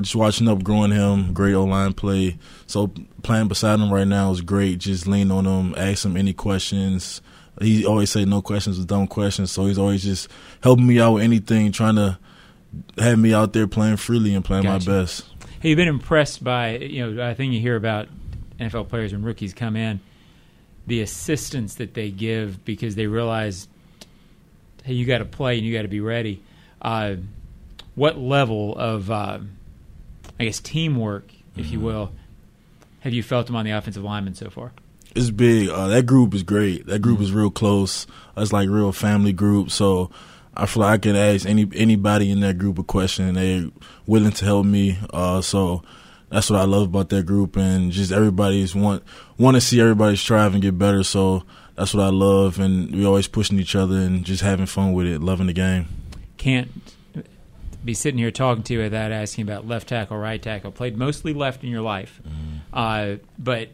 just 0.01 0.15
watching 0.15 0.47
up, 0.47 0.63
growing 0.63 0.93
him, 0.93 1.33
great 1.33 1.55
O 1.55 1.65
line 1.65 1.93
play. 1.93 2.39
So 2.69 2.93
playing 3.25 3.49
beside 3.49 3.81
him 3.81 3.93
right 3.93 4.07
now 4.07 4.31
is 4.31 4.41
great. 4.41 4.79
Just 4.79 5.09
lean 5.09 5.33
on 5.33 5.45
him, 5.45 5.75
ask 5.77 6.05
him 6.05 6.17
any 6.17 6.33
questions 6.33 7.21
he 7.61 7.87
always 7.87 8.11
say 8.11 8.25
no 8.25 8.43
questions 8.43 8.79
is 8.79 8.85
dumb 8.85 9.07
questions. 9.07 9.51
So 9.51 9.67
he's 9.67 9.79
always 9.79 10.03
just 10.03 10.29
helping 10.63 10.87
me 10.87 11.01
out 11.01 11.15
with 11.15 11.23
anything, 11.23 11.73
trying 11.73 11.97
to 11.97 12.19
have 12.99 13.19
me 13.19 13.33
out 13.33 13.53
there 13.53 13.67
playing 13.67 13.97
freely 13.97 14.35
and 14.35 14.45
playing 14.45 14.65
gotcha. 14.65 14.91
my 14.91 15.01
best. 15.01 15.25
Hey, 15.61 15.71
you've 15.71 15.77
been 15.77 15.89
impressed 15.89 16.43
by 16.43 16.77
you 16.77 17.07
know 17.13 17.27
I 17.27 17.35
think 17.35 17.53
you 17.53 17.61
hear 17.61 17.77
about 17.77 18.09
NFL 18.59 18.89
players 18.89 19.13
when 19.13 19.23
rookies 19.23 19.55
come 19.55 19.77
in, 19.77 20.01
the 20.87 21.01
assistance 21.01 21.77
that 21.77 21.95
they 21.95 22.11
give 22.11 22.65
because 22.65 22.95
they 22.95 23.07
realize, 23.07 23.69
hey, 24.83 24.95
you 24.95 25.07
got 25.07 25.19
to 25.19 25.25
play 25.25 25.57
and 25.57 25.67
you 25.67 25.73
got 25.75 25.83
to 25.83 25.89
be 25.89 26.01
ready. 26.01 26.43
Uh, 26.83 27.17
what 27.95 28.19
level 28.19 28.77
of 28.77 29.11
uh, 29.11 29.39
I 30.39 30.45
guess 30.45 30.61
teamwork, 30.61 31.33
if 31.57 31.67
mm-hmm. 31.67 31.73
you 31.73 31.81
will, 31.81 32.13
have 33.01 33.13
you 33.13 33.23
felt 33.23 33.47
them 33.47 33.57
on 33.57 33.65
the 33.65 33.71
offensive 33.71 34.03
lineman 34.03 34.35
so 34.35 34.51
far? 34.51 34.73
It's 35.15 35.31
big. 35.31 35.69
Uh, 35.69 35.89
that 35.89 36.07
group 36.07 36.35
is 36.35 36.43
great. 36.43 36.87
That 36.87 37.01
group 37.01 37.21
is 37.21 37.33
real 37.33 37.51
close. 37.51 38.07
It's 38.37 38.53
like 38.53 38.69
real 38.69 38.93
family 38.93 39.33
group. 39.33 39.71
So 39.71 40.11
I 40.57 40.67
feel 40.67 40.83
like 40.83 40.95
I 40.95 40.99
can 40.99 41.17
ask 41.17 41.47
any 41.47 41.69
anybody 41.75 42.31
in 42.31 42.41
that 42.41 42.59
group 42.59 42.79
a 42.79 42.85
question, 42.85 43.27
and 43.27 43.37
they're 43.37 43.71
willing 44.07 44.33
to 44.33 44.45
help 44.45 44.67
me. 44.67 44.99
Uh, 45.13 45.41
so 45.41 45.83
that's 46.31 46.51
what 46.51 46.61
I 46.61 46.65
love 46.65 46.89
about 46.89 47.09
that 47.11 47.27
group, 47.27 47.57
and 47.57 47.93
just 47.93 48.13
everybody's 48.13 48.75
want 48.75 49.03
want 49.39 49.57
to 49.57 49.61
see 49.61 49.81
everybody 49.81 50.17
strive 50.17 50.53
and 50.53 50.63
get 50.63 50.79
better. 50.79 51.03
So 51.03 51.45
that's 51.77 51.95
what 51.95 52.05
I 52.05 52.11
love, 52.11 52.59
and 52.59 52.95
we 52.95 53.05
always 53.05 53.29
pushing 53.29 53.59
each 53.59 53.75
other 53.75 53.97
and 53.97 54.25
just 54.25 54.43
having 54.43 54.67
fun 54.67 54.93
with 54.93 55.07
it, 55.07 55.21
loving 55.21 55.47
the 55.47 55.53
game. 55.53 55.87
Can't 56.37 56.71
be 57.85 57.95
sitting 57.95 58.19
here 58.19 58.31
talking 58.31 58.63
to 58.65 58.75
you 58.75 58.81
without 58.81 59.13
asking 59.13 59.43
about 59.43 59.67
left 59.67 59.89
tackle, 59.89 60.17
right 60.17 60.41
tackle. 60.41 60.73
Played 60.73 60.97
mostly 60.97 61.35
left 61.35 61.65
in 61.65 61.71
your 61.71 61.83
life, 61.83 62.21
mm. 62.27 62.61
uh, 62.73 63.19
but 63.39 63.71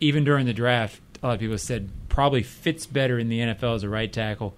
even 0.00 0.24
during 0.24 0.46
the 0.46 0.52
draft, 0.52 1.00
a 1.22 1.26
lot 1.26 1.34
of 1.34 1.40
people 1.40 1.58
said 1.58 1.90
probably 2.08 2.42
fits 2.42 2.86
better 2.86 3.18
in 3.18 3.28
the 3.28 3.40
NFL 3.40 3.76
as 3.76 3.82
a 3.82 3.88
right 3.88 4.12
tackle. 4.12 4.54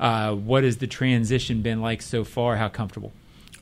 Uh, 0.00 0.34
what 0.34 0.64
has 0.64 0.78
the 0.78 0.86
transition 0.86 1.62
been 1.62 1.80
like 1.80 2.02
so 2.02 2.24
far? 2.24 2.56
How 2.56 2.68
comfortable? 2.68 3.12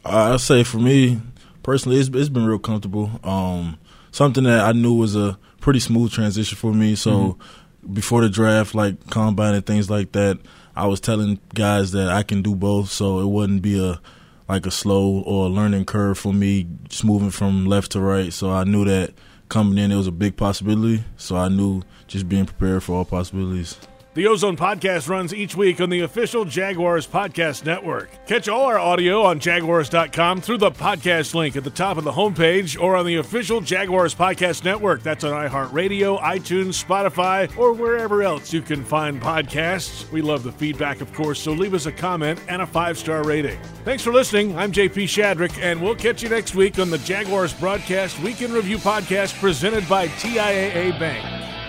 Uh, 0.05 0.35
I'd 0.35 0.41
say 0.41 0.65
for 0.65 0.79
me 0.79 1.21
personally, 1.63 1.99
it's, 1.99 2.09
it's 2.09 2.29
been 2.29 2.47
real 2.47 2.59
comfortable. 2.59 3.11
Um, 3.23 3.79
something 4.11 4.45
that 4.45 4.61
I 4.61 4.73
knew 4.73 4.95
was 4.95 5.17
a 5.17 5.39
pretty 5.61 5.81
smooth 5.81 6.13
transition 6.13 6.57
for 6.57 6.73
me. 6.73 6.95
So 6.95 7.11
mm-hmm. 7.11 7.95
before 7.95 8.23
the 8.23 8.29
draft, 8.29 8.75
like 8.75 9.11
combine 9.11 9.55
and 9.55 9.67
things 9.67 9.91
like 9.91 10.13
that, 10.13 10.39
I 10.75 10.87
was 10.87 11.01
telling 11.01 11.39
guys 11.55 11.93
that 11.93 12.09
I 12.09 12.23
can 12.23 12.43
do 12.43 12.55
both, 12.55 12.91
so 12.91 13.21
it 13.21 13.27
wouldn't 13.27 13.63
be 13.63 13.83
a 13.83 14.01
like 14.49 14.67
a 14.67 14.71
slow 14.71 15.21
or 15.21 15.47
a 15.47 15.49
learning 15.49 15.85
curve 15.85 16.19
for 16.19 16.33
me, 16.33 16.67
just 16.89 17.05
moving 17.05 17.31
from 17.31 17.67
left 17.67 17.93
to 17.93 18.01
right. 18.01 18.33
So 18.33 18.51
I 18.51 18.65
knew 18.65 18.85
that 18.85 19.13
coming 19.53 19.77
in, 19.77 19.93
it 19.93 19.97
was 19.97 20.07
a 20.07 20.13
big 20.13 20.35
possibility. 20.35 21.05
So 21.19 21.37
I 21.37 21.49
knew 21.49 21.83
just 22.07 22.27
being 22.27 22.47
prepared 22.47 22.83
for 22.83 22.95
all 22.95 23.05
possibilities. 23.05 23.79
The 24.15 24.27
O-Zone 24.27 24.59
Podcast 24.59 25.09
runs 25.09 25.33
each 25.33 25.57
week 25.57 25.81
on 25.81 25.89
the 25.89 26.01
official 26.01 26.45
Jaguars 26.45 27.07
Podcast 27.07 27.65
Network. 27.65 28.11
Catch 28.27 28.47
all 28.47 28.67
our 28.67 28.79
audio 28.79 29.23
on 29.23 29.41
Jaguars.com 29.41 30.43
through 30.43 30.59
the 30.59 30.71
podcast 30.71 31.35
link 31.35 31.57
at 31.57 31.65
the 31.65 31.71
top 31.71 31.97
of 31.97 32.05
the 32.05 32.13
homepage 32.13 32.79
or 32.79 32.95
on 32.95 33.07
the 33.07 33.17
official 33.17 33.63
Jaguars 33.63 34.15
Podcast 34.15 34.65
Network. 34.65 35.03
That's 35.03 35.25
on 35.25 35.33
iHeartRadio, 35.33 36.21
iTunes, 36.21 36.85
Spotify, 36.85 37.57
or 37.57 37.73
wherever 37.73 38.23
else 38.23 38.53
you 38.53 38.61
can 38.61 38.85
find 38.85 39.19
podcasts. 39.19 40.11
We 40.13 40.21
love 40.21 40.43
the 40.43 40.53
feedback, 40.53 41.01
of 41.01 41.11
course, 41.15 41.41
so 41.41 41.53
leave 41.53 41.73
us 41.73 41.87
a 41.87 41.93
comment 41.93 42.39
and 42.49 42.61
a 42.61 42.67
five 42.67 42.99
star 42.99 43.25
rating. 43.25 43.59
Thanks 43.87 44.03
for 44.03 44.13
listening. 44.13 44.55
I'm 44.59 44.73
JP 44.73 45.05
Shadrick, 45.05 45.59
and 45.63 45.81
we'll 45.81 45.97
catch 45.97 46.23
you 46.23 46.29
next 46.29 46.55
week 46.55 46.79
on 46.79 46.91
the 46.91 46.99
Jaguars 46.99 47.55
Broadcast 47.55 48.21
Week 48.21 48.43
in 48.43 48.53
Review 48.53 48.77
Podcast 48.77 49.41
presented 49.41 49.89
by 49.89 50.09
TIAA 50.09 50.99
Bank. 51.01 51.62